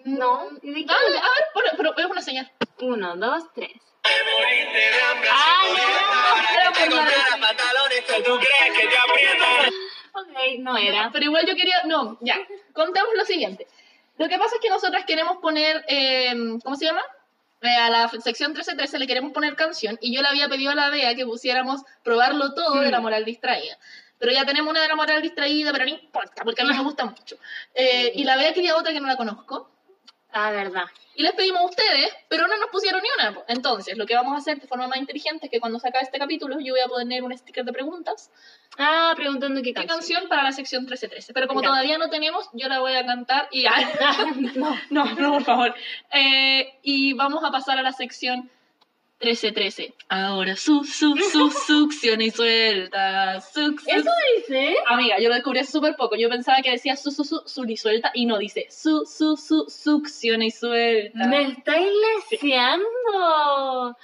[0.06, 0.50] No.
[0.62, 2.50] ¿Y de qué dale a ver pero, pero es una señal
[2.80, 3.74] Uno, dos, tres.
[5.30, 5.64] ¡Ah,
[6.90, 7.02] no!
[10.22, 10.28] Ok,
[10.60, 11.10] no era.
[11.12, 12.38] pero igual yo quería no ya
[12.74, 13.68] contemos lo siguiente
[14.18, 16.34] lo que pasa es que nosotras queremos poner eh,
[16.64, 17.02] ¿cómo se llama?
[17.62, 20.76] Eh, a la sección 1313 le queremos poner canción y yo le había pedido a
[20.76, 23.04] la Bea que pusiéramos probarlo todo de la Mm.
[23.04, 23.78] moral distraída.
[24.20, 26.84] Pero ya tenemos una de la moral distraída, pero no importa, porque a mí me
[26.84, 27.38] gusta mucho.
[27.74, 29.70] Eh, y la Bea quería otra que no la conozco.
[30.34, 30.86] Ah, verdad.
[31.16, 33.44] Y les pedimos a ustedes, pero no nos pusieron ni una.
[33.48, 36.04] Entonces, lo que vamos a hacer de forma más inteligente es que cuando se acabe
[36.04, 38.32] este capítulo, yo voy a poner un sticker de preguntas.
[38.80, 40.28] Ah, preguntando qué ¿Qué canción.
[40.28, 41.34] para la sección 1313?
[41.34, 43.66] Pero como todavía no tenemos, yo la voy a cantar y...
[44.56, 44.76] no.
[44.90, 45.76] No, no, por favor.
[46.12, 48.50] Eh, y vamos a pasar a la sección
[49.20, 49.94] 1313.
[50.10, 53.40] Ahora su, su, su, succiona y suelta.
[53.42, 54.02] Succiona.
[54.02, 54.76] ¿Eso dice?
[54.88, 56.16] Amiga, yo lo descubrí hace súper poco.
[56.16, 59.38] Yo pensaba que decía su, su, su, su y suelta y no, dice su, su,
[59.38, 61.28] su, succiona y suelta.
[61.28, 61.88] Me estáis
[62.30, 63.96] leseando.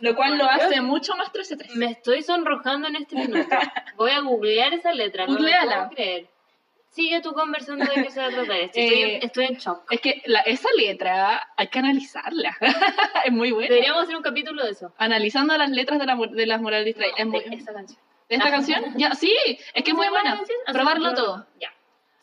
[0.00, 1.76] Lo cual lo hace mucho más 1313.
[1.76, 3.54] Me estoy sonrojando en este minuto.
[3.96, 5.26] Voy a googlear esa letra.
[5.26, 5.76] No me Googleala.
[5.88, 6.26] puedo creer.
[6.90, 8.78] Sigue tú conversando de qué se va a tratar esto.
[8.78, 9.92] Eh, Estoy, en- estoy en shock.
[9.92, 12.56] Es que la- esa letra hay que analizarla.
[13.24, 13.68] es muy buena.
[13.68, 14.92] Deberíamos hacer un capítulo de eso.
[14.98, 17.18] Analizando las letras de, la, de las morales distraídas.
[17.20, 17.98] es No, muy, de esa canción.
[18.28, 18.50] ¿De esta Ah.
[18.50, 18.84] canción?
[18.96, 19.32] Ya, sí,
[19.74, 20.36] es que es muy buena.
[20.36, 20.58] canción?
[20.72, 21.46] Probarlo todo.
[21.60, 21.72] Ya.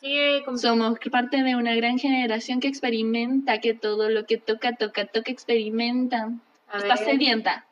[0.00, 0.58] Sigue con...
[0.58, 5.30] Somos parte de una gran generación que experimenta, que todo lo que toca, toca, toca,
[5.32, 6.28] experimenta.
[6.70, 6.98] A Está ver.
[6.98, 7.64] sedienta.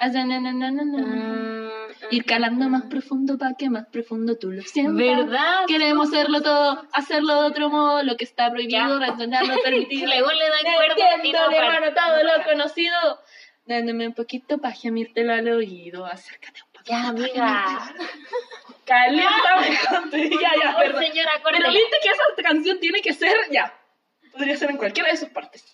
[0.00, 0.98] Na, na, na, na, na, na.
[1.06, 1.63] Mm,
[2.10, 4.96] Ir calando más profundo para que más profundo tú lo sientas.
[4.96, 5.64] ¿Verdad?
[5.66, 9.06] Queremos hacerlo todo, hacerlo de otro modo, lo que está prohibido, Ya.
[9.12, 10.06] rechazarlo, permitido.
[10.06, 11.80] Luego le dan cuerda y no Entiéndole, para.
[11.80, 12.96] mano, todo lo conocido.
[13.66, 16.04] Dándome un poquito para gemírtelo al oído.
[16.04, 16.90] Acércate un poquito.
[16.92, 17.80] Ya, amiga.
[17.86, 18.08] gemírtelo.
[18.84, 21.02] Caléntame con tu- Ya, ya, perdón.
[21.02, 23.72] señora, Pero viste que esa canción tiene que ser, ya.
[24.32, 25.64] Podría ser en cualquiera de sus partes.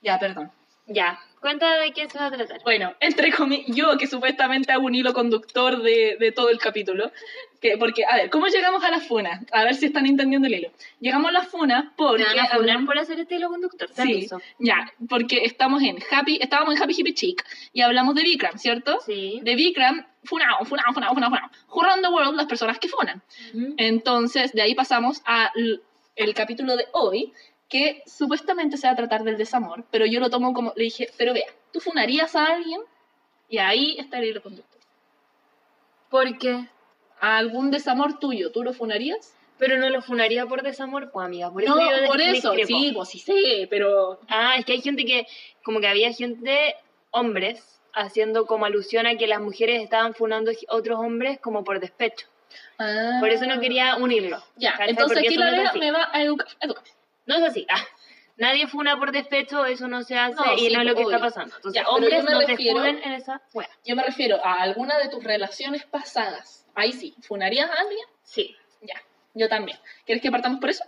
[0.00, 0.50] Ya, perdón.
[0.86, 1.18] Ya.
[1.44, 2.62] Cuenta de qué se va a tratar.
[2.62, 7.12] Bueno, entre comillas, yo que supuestamente hago un hilo conductor de, de todo el capítulo,
[7.60, 9.42] que, porque, a ver, ¿cómo llegamos a la funa?
[9.52, 10.70] A ver si están entendiendo el hilo.
[11.00, 12.24] Llegamos a la funa porque...
[12.24, 13.90] ¿Te van a funar hablamos- por hacer este hilo conductor?
[13.90, 14.40] ¿Te Sí, aviso?
[14.58, 19.00] ya, porque estamos en Happy, estábamos en Happy Hippie Chic y hablamos de Vikram, ¿cierto?
[19.04, 19.40] Sí.
[19.42, 21.50] De Vikram, funao, funao, funao, funao, funao.
[21.68, 23.22] Who run the world, las personas que funan.
[23.52, 23.74] Ujú.
[23.76, 25.82] Entonces, de ahí pasamos al
[26.16, 27.32] el capítulo de hoy,
[27.68, 31.10] que supuestamente se va a tratar del desamor, pero yo lo tomo como, le dije,
[31.16, 32.80] pero vea, ¿tú funarías a alguien?
[33.48, 34.80] Y ahí está el hilo conductor.
[36.10, 36.68] ¿Por qué?
[37.20, 39.34] ¿A algún desamor tuyo, tú lo funarías?
[39.58, 41.50] Pero no lo funaría por desamor, pues amiga.
[41.50, 42.66] Por no, eso yo por eso, discrepo.
[42.66, 44.20] sí, pues sí sé, pero...
[44.28, 45.26] Ah, es que hay gente que,
[45.62, 46.76] como que había gente,
[47.10, 51.80] hombres, haciendo como alusión a que las mujeres estaban funando a otros hombres como por
[51.80, 52.26] despecho.
[52.78, 53.18] Ah.
[53.20, 54.42] Por eso no quería unirlo.
[54.56, 56.48] Ya, entonces aquí la no me va a educar.
[56.60, 56.84] educar.
[57.26, 57.66] No es así.
[57.70, 57.82] Ah,
[58.36, 61.04] nadie funa por despecho, eso no se hace No, y sí, no es lo que
[61.04, 61.16] obvio.
[61.16, 61.56] está pasando.
[61.56, 63.68] Entonces, Ya, hombres no refiero- se en esa wea.
[63.84, 66.66] Yo me refiero a alguna de tus relaciones pasadas.
[66.74, 68.04] Ahí sí, ¿funarías a alguien?
[68.22, 68.56] Sí.
[68.82, 69.00] Ya,
[69.34, 69.78] yo también.
[70.04, 70.84] ¿Quieres que partamos por eso?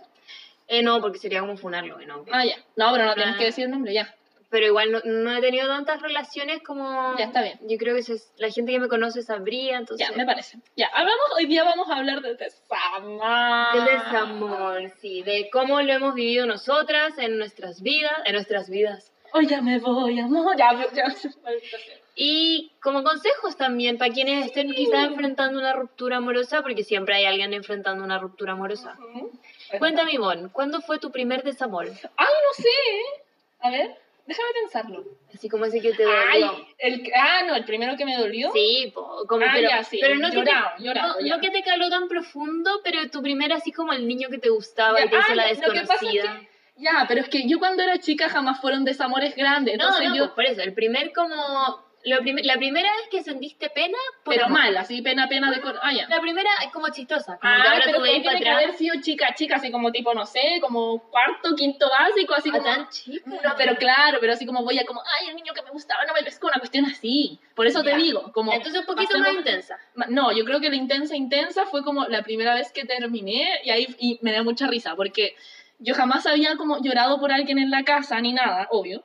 [0.67, 2.25] Eh, no, porque sería como funarlo, ¿no?
[2.31, 2.57] Ah, ya.
[2.75, 3.37] No, pero no Ah.
[3.37, 4.13] que decir el nombre, ya.
[4.49, 7.15] Pero igual no, no he tenido tantas relaciones como...
[7.17, 7.59] Ya, está bien.
[7.67, 10.07] Yo creo que se- la gente que me conoce sabría, entonces...
[10.09, 10.59] Ya, me parece.
[10.75, 13.73] Ya, hablamos, hoy día vamos a hablar de desamor.
[13.75, 19.11] Del desamor, sí, de cómo lo hemos vivido nosotras en nuestras vidas, en nuestras vidas.
[19.33, 20.55] Hoy ya me voy, amor.
[20.57, 21.03] Ya, ya.
[22.15, 27.25] Y como consejos también para quienes estén quizás enfrentando una ruptura amorosa, porque siempre hay
[27.25, 28.97] alguien enfrentando una ruptura amorosa.
[29.77, 31.87] Cuéntame, Ivonne, ¿cuándo fue tu primer desamor?
[31.87, 32.69] Ay, no sé.
[33.59, 33.97] A ver,
[34.27, 35.05] déjame pensarlo.
[35.33, 36.19] Así como ese que te dolió.
[36.31, 36.43] Ay,
[36.77, 38.51] el, ah, no, el primero que me dolió.
[38.53, 41.41] Sí, po, como Ah, pero, ya, sí, pero no, llorado, que te, llorado, no, no
[41.41, 44.99] que te caló tan profundo, pero tu primer así como el niño que te gustaba
[44.99, 46.41] y Ya, te hizo ah, la desconocida.
[46.75, 49.77] Ya, pero es que yo cuando era chica jamás fueron desamores grandes.
[49.77, 50.23] no, Entonces no, yo.
[50.25, 51.86] pues por eso, el primer como...
[52.05, 54.59] Lo prim- la primera vez que sentiste pena, por pero amor.
[54.59, 55.59] mal, así pena, pena de.
[55.81, 56.07] Ah, ya.
[56.07, 58.73] La primera es como chistosa, como que Ah, ahora pero tú que tiene que haber
[58.73, 62.63] sido chica, chica, así como tipo, no sé, como cuarto, quinto básico, así Ah, como.
[62.63, 63.23] tan chica.
[63.29, 66.05] No, pero claro, pero así como voy a como, ay, el niño que me gustaba
[66.05, 67.39] no me pescó, una cuestión así.
[67.55, 68.53] Por eso te digo, como...
[68.53, 69.77] Entonces un poquito pasemos- más intensa.
[70.07, 73.69] No, yo creo que la intensa, intensa fue como la primera vez que terminé y
[73.71, 75.35] ahí y me da mucha risa porque
[75.79, 79.03] yo jamás había como llorado por alguien en la casa ni nada, obvio.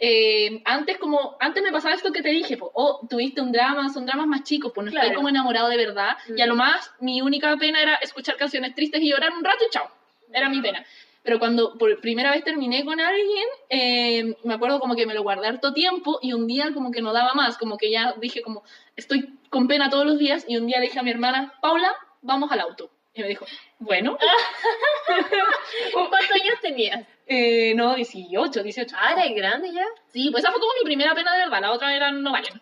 [0.00, 3.88] Eh, antes como, antes me pasaba esto que te dije, po, oh, tuviste un drama,
[3.88, 5.16] son dramas más chicos, pues no estoy Claro.
[5.16, 6.48] como enamorado de verdad y a Mm.
[6.48, 9.90] lo más mi única pena era escuchar canciones tristes y llorar un rato y chao,
[10.32, 10.84] era mi pena.
[11.24, 15.22] Pero cuando por primera vez terminé con alguien, eh, me acuerdo como que me lo
[15.22, 18.40] guardé harto tiempo y un día como que no daba más, como que ya dije
[18.40, 18.62] como,
[18.96, 21.92] estoy con pena todos los días y un día le dije a mi hermana, Paula,
[22.22, 22.90] vamos al auto.
[23.14, 23.44] Y me dijo,
[23.80, 24.16] bueno,
[25.92, 27.04] ¿Cuántos años tenías?
[27.28, 28.96] Eh, no, 18, 18.
[28.98, 29.84] Ah, eres grande ya.
[30.12, 32.60] Sí, pues esa fue como mi primera pena de verdad, la otra era no valen.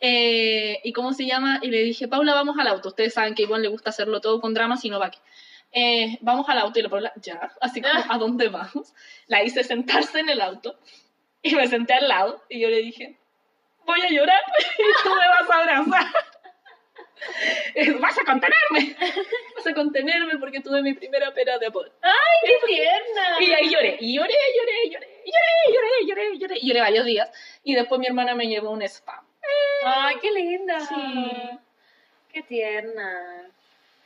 [0.00, 1.58] Eh, ¿Y cómo se llama?
[1.62, 2.88] Y le dije, Paula, vamos al auto.
[2.88, 5.18] Ustedes saben que igual le gusta hacerlo todo con drama, si no va que.
[5.72, 8.94] Eh, vamos al auto y la Paula, ya, así como, ¿a dónde vamos?
[9.26, 10.78] La hice sentarse en el auto
[11.42, 13.18] y me senté al lado y yo le dije,
[13.86, 14.42] voy a llorar
[14.78, 16.14] y tú me vas a abrazar.
[17.74, 18.96] Eh, Vas a contenerme,
[19.56, 21.92] vas a contenerme porque tuve mi primera pena de amor.
[22.44, 23.40] ¡Qué tierna!
[23.40, 27.30] Y ahí lloré, y lloré, lloré, lloré, lloré, lloré, lloré, lloré, y lloré varios días.
[27.62, 29.24] Y después mi hermana me llevó un spa.
[29.84, 30.80] ¡Ay, qué linda!
[30.80, 31.30] Sí.
[32.32, 33.48] ¡Qué tierna!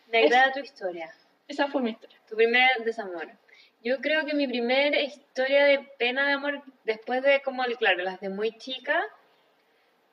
[0.09, 1.15] Me agrada tu historia.
[1.49, 2.19] Esa fue mi historia.
[2.29, 3.29] Tu primer desamor.
[3.83, 8.21] Yo creo que mi primera historia de pena de amor, después de como, claro, las
[8.21, 9.05] de muy chica,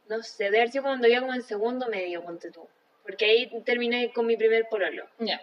[0.10, 2.68] no sé, de haber sido cuando iba como en segundo medio, ponte tú.
[3.04, 5.06] Porque ahí terminé con mi primer pololo.
[5.20, 5.42] Ya.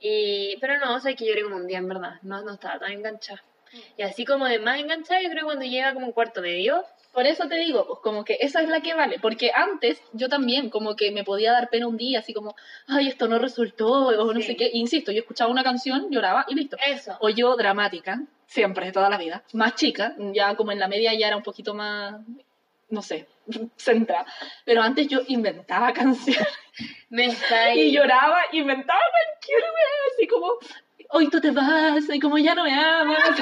[0.00, 2.14] Y, pero no, o sea, que lloré como un día, en verdad.
[2.22, 3.42] No, no estaba tan enganchada.
[3.96, 6.84] Y así como de más enganchada, yo creo que cuando llega como un cuarto medio.
[7.12, 9.18] Por eso te digo, pues como que esa es la que vale.
[9.20, 12.54] Porque antes yo también como que me podía dar pena un día, así como,
[12.86, 14.46] ay, esto no resultó, o no Sí.
[14.48, 14.70] sé qué.
[14.72, 16.76] Insisto, yo escuchaba una canción, lloraba y listo.
[16.86, 17.16] Eso.
[17.20, 19.42] O yo dramática, siempre, toda la vida.
[19.52, 22.20] Más chica, ya como en la media ya era un poquito más,
[22.90, 23.26] no sé,
[23.76, 24.26] centrada.
[24.64, 26.48] Pero antes yo inventaba canciones.
[27.10, 27.74] Me está.
[27.74, 30.46] Y lloraba, inventaba cualquier wea, así como,
[31.10, 33.18] hoy tú te vas, y como ya no me amas.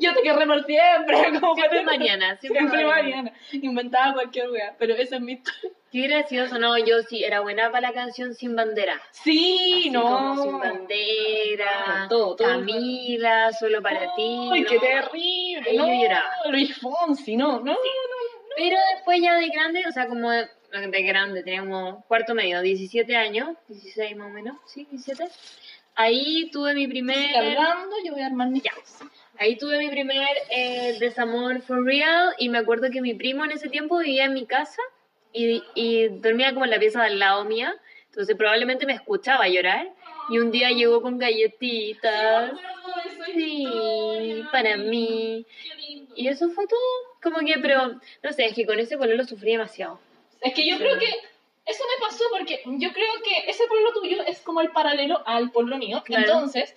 [0.00, 1.16] Yo te querré por siempre.
[1.40, 3.22] Como Siempre para- Mariana, siempre Siempre, Mariana.
[3.22, 3.32] Mariana.
[3.52, 5.70] Inventaba cualquier wea, pero esa es mi historia.
[5.94, 9.00] Qué gracioso, no, yo sí, era buena para la canción Sin Bandera.
[9.12, 10.02] Sí, Así no.
[10.02, 12.48] como Sin Bandera, Todo, todo.
[12.48, 14.48] Camila, Solo para ti.
[14.52, 14.68] Ay, no.
[14.68, 15.70] qué terrible.
[15.70, 16.02] Ahí yo no.
[16.02, 16.30] lloraba.
[16.50, 17.76] Luis Fonsi, no, no.
[18.56, 22.60] Pero después ya de grande, o sea, como de, de grande, tenía como cuarto medio,
[22.60, 25.28] 17 años, 16 más o menos, sí, 17.
[25.94, 27.18] Ahí tuve mi primer...
[27.18, 29.08] Sigue hablando, yo voy a armar mi casa.
[29.38, 33.52] Ahí tuve mi primer eh, desamor for real y me acuerdo que mi primo en
[33.52, 34.82] ese tiempo vivía en mi casa
[35.34, 37.74] y, y dormía como en la pieza de al lado mía,
[38.06, 39.90] entonces probablemente me escuchaba llorar
[40.30, 42.52] y un día llegó con galletitas,
[43.26, 43.66] sí,
[44.52, 45.44] para mí
[46.16, 46.78] y eso fue todo,
[47.22, 49.98] como que, pero no sé, es que con ese color lo sufrí demasiado.
[50.40, 51.06] Es que yo creo que
[51.66, 55.50] eso me pasó porque yo creo que ese pueblo tuyo es como el paralelo al
[55.50, 56.02] pueblo mío.
[56.04, 56.22] Claro.
[56.24, 56.74] Entonces,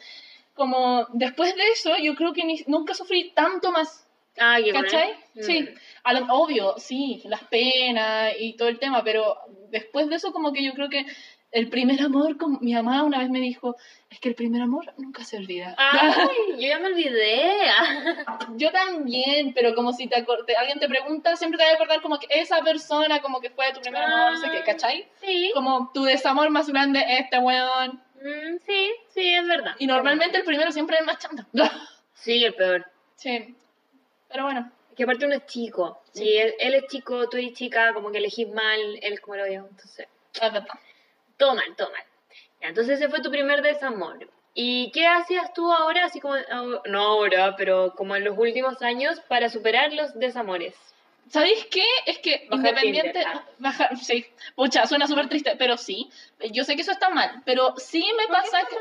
[0.56, 4.07] como después de eso, yo creo que ni- nunca sufrí tanto más.
[4.40, 4.72] Ah, qué.
[4.72, 5.12] ¿Cachai?
[5.36, 5.42] Mm.
[5.44, 5.70] Sí.
[6.04, 9.38] A lo- obvio, sí, las penas y todo el tema, pero
[9.70, 11.06] después de eso, como que yo creo que
[11.52, 13.76] el primer amor, como mi mamá una vez me dijo,
[14.10, 15.74] es que el primer amor nunca se olvida.
[15.78, 16.12] Ay,
[16.60, 17.44] yo ya me olvidé.
[18.58, 22.02] Yo también, pero como si te te- alguien te pregunta, siempre te vas a acordar
[22.02, 25.08] como que esa persona como que fue tu primer amor, no sé qué, ¿cachai?
[25.22, 25.52] Sí.
[25.54, 28.02] Como tu desamor más grande, este weón.
[28.16, 29.76] Mm, sí, sí, es verdad.
[29.80, 31.48] Y normalmente el primero siempre es el más chanta.
[32.14, 32.86] Sí, el peor.
[33.16, 33.56] sí.
[34.30, 34.72] Pero bueno.
[34.96, 36.02] Que aparte uno es chico.
[36.12, 36.24] Sí.
[36.24, 39.36] Si él, él es chico, tú eres chica, como que elegís mal, él es como
[39.38, 39.68] lo yo.
[39.70, 40.68] Entonces, Es verdad.
[41.38, 42.04] todo mal, todo mal.
[42.62, 44.28] Ya, entonces ese fue tu primer desamor.
[44.56, 46.36] ¿Y qué hacías tú ahora, así como,
[46.86, 50.74] no ahora, pero como en los últimos años, para superar los desamores?
[51.30, 51.86] ¿Sabéis qué?
[52.08, 53.20] Es que Bajar independiente.
[53.20, 53.46] Tinder, ah.
[53.60, 54.26] Bajar, sí.
[54.56, 56.10] Pucha, suena súper triste, pero sí.
[56.52, 58.76] Yo sé que eso está mal, pero sí me pasa que.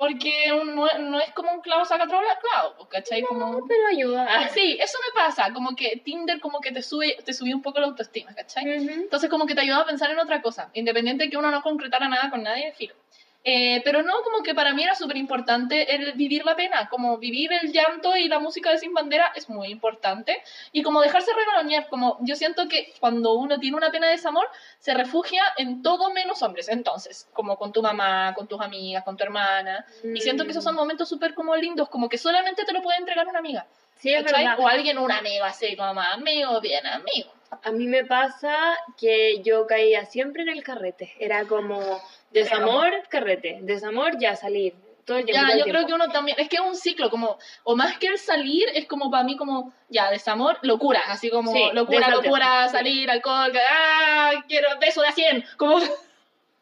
[0.00, 3.20] Porque un- no, no es como un clavo saca otro clavo, ¿cachai?
[3.22, 3.66] Como.
[3.68, 4.26] Pero ayuda.
[4.30, 5.52] Ah, Sí, eso me pasa.
[5.52, 8.64] Como que Tinder, como que te sube, te subió un poco la autoestima, ¿cachai?
[9.02, 11.60] Entonces, como que te ayuda a pensar en otra cosa, independiente de que uno no
[11.60, 12.94] concretara nada con nadie, filo.
[13.42, 17.16] Eh, pero no, como que para mí era súper importante el vivir la pena, como
[17.16, 20.42] vivir el llanto y la música de Sin Bandera es muy importante.
[20.72, 24.46] Y como dejarse regalonear, como yo siento que cuando uno tiene una pena de desamor,
[24.78, 26.68] se refugia en todo menos hombres.
[26.68, 29.86] Entonces, como con tu mamá, con tus amigas, con tu hermana.
[30.04, 32.98] Y siento que esos son momentos súper como lindos, como que solamente te lo puede
[32.98, 33.66] entregar una amiga.
[33.96, 34.58] Sí, es verdad.
[34.58, 37.30] O alguien, un amigo así, como amigo, bien amigo.
[37.62, 41.14] A mí me pasa que yo caía siempre en el carrete.
[41.18, 42.00] Era como
[42.30, 43.58] desamor, carrete.
[43.62, 44.74] Desamor, ya salir.
[45.04, 47.74] Todo el Ya, yo creo que uno también, es que es un ciclo, como, o
[47.74, 51.62] más que el salir, es como para mí como, ya, desamor, locura, así como, Sí,
[51.72, 55.78] locura, locura, salir, alcohol, ah, quiero beso de a 100, como,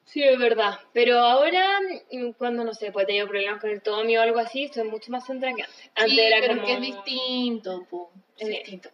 [0.09, 0.79] Sí, es verdad.
[0.95, 4.39] Pero ahora, mm, cuando no sé, pues he tenido problemas con el Tommy o algo
[4.39, 5.91] así, estoy mucho más centrada que antes.
[5.95, 6.66] Antes sí, era pero como...
[6.66, 8.55] que es distinto, po, es Sí.
[8.55, 8.89] distinto.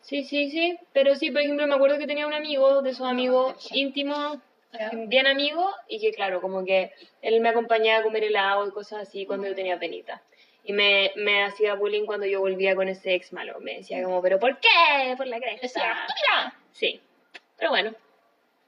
[0.00, 0.76] Sí, sí, sí.
[0.92, 4.38] Pero sí, por ejemplo, me acuerdo que tenía un amigo, de esos amigos íntimos.
[5.06, 9.08] Bien amigos, y que claro, como que él me acompañaba a comer helado y cosas
[9.08, 10.22] así cuando yo tenía penita.
[10.64, 13.58] Y me, me hacía bullying cuando yo volvía con ese ex malo.
[13.60, 15.14] Me decía como, ¿pero por qué?
[15.16, 15.80] Por la cresta.
[15.80, 17.00] mira, Sí.
[17.58, 17.92] Pero bueno.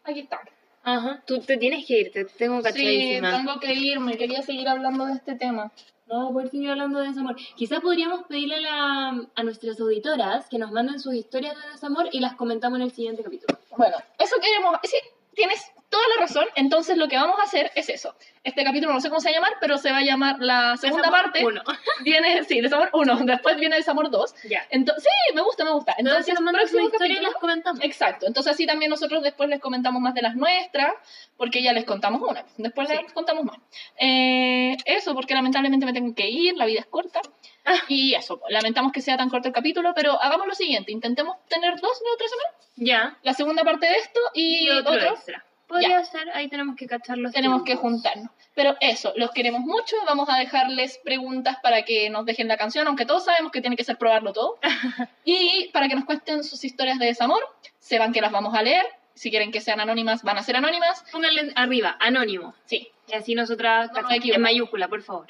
[0.03, 0.41] aquí está.
[0.83, 1.23] Ajá.
[1.27, 3.31] Tú te tienes que ir, te tengo Sí, cachadísima.
[3.37, 5.73] tengo que irme, quería seguir hablando de este tema.
[6.07, 7.37] No poder seguir hablando de desamor.
[7.57, 12.09] Quizás podríamos pedirle a, la- a nuestras auditoras que nos manden sus historias de desamor
[12.13, 13.59] y las comentamos en el siguiente capítulo.
[13.77, 14.77] Bueno, eso queremos.
[14.83, 14.97] Sí,
[15.35, 16.47] tienes toda la razón.
[16.57, 18.15] Entonces, lo que vamos a hacer es eso.
[18.43, 20.77] Este capítulo no sé cómo se va a llamar, pero se va a llamar la
[20.77, 21.45] segunda Desamor parte.
[21.47, 21.63] uno.
[22.05, 23.17] Viene, sí, Desamor 1.
[23.25, 24.35] Después viene Desamor 2.
[24.49, 24.67] Ya.
[24.71, 25.95] Entonces, sí, me gusta, me gusta.
[25.97, 27.81] Entonces, nos próximo historias y capítulo- las comentamos.
[27.85, 28.27] Exacto.
[28.27, 30.93] Entonces, así también nosotros después les comentamos más de las nuestras,
[31.37, 32.45] porque ya les contamos una.
[32.57, 32.97] Después Sí.
[33.01, 33.57] les contamos más.
[33.99, 37.21] Eh, eso, porque lamentablemente me tengo que ir, la vida es corta.
[37.65, 37.79] Ah.
[37.89, 41.81] Y eso, lamentamos que sea tan corto el capítulo, pero hagamos lo siguiente: intentemos tener
[41.81, 42.55] dos o tres semanas.
[42.77, 43.19] Ya.
[43.23, 45.45] La segunda parte de esto y, Y otro, otro extra.
[45.67, 48.31] Podría ser, ahí tenemos que cachar los tenemos que juntarnos.
[48.55, 49.97] Pero eso, los queremos mucho.
[50.07, 53.77] Vamos a dejarles preguntas para que nos dejen la canción, aunque todos sabemos que tiene
[53.77, 54.59] que ser probarlo todo.
[55.25, 57.41] y para que nos cuenten sus historias de desamor.
[57.79, 58.85] Sepan que las vamos a leer.
[59.15, 61.05] Si quieren que sean anónimas, van a ser anónimas.
[61.13, 62.55] Pónganle arriba, anónimo.
[62.65, 62.91] Sí.
[63.09, 65.27] Y así nosotras, No en mayúscula, por favor.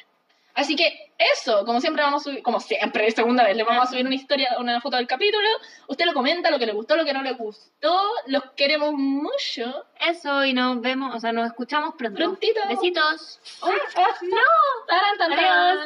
[0.54, 3.90] Así que eso, como siempre vamos a subir, como siempre, segunda vez, le vamos a
[3.90, 5.48] subir una historia, una foto del capítulo.
[5.88, 8.00] Usted lo comenta, lo que le gustó, lo que no le gustó.
[8.26, 9.84] Los queremos mucho.
[10.00, 12.16] Eso, y nos vemos, o sea, nos escuchamos pronto.
[12.16, 12.60] Prontito.
[12.68, 13.40] Besitos.
[13.62, 14.86] ¡No!
[14.86, 15.44] ¡Taran, tan, tan!
[15.44, 15.82] Adiós.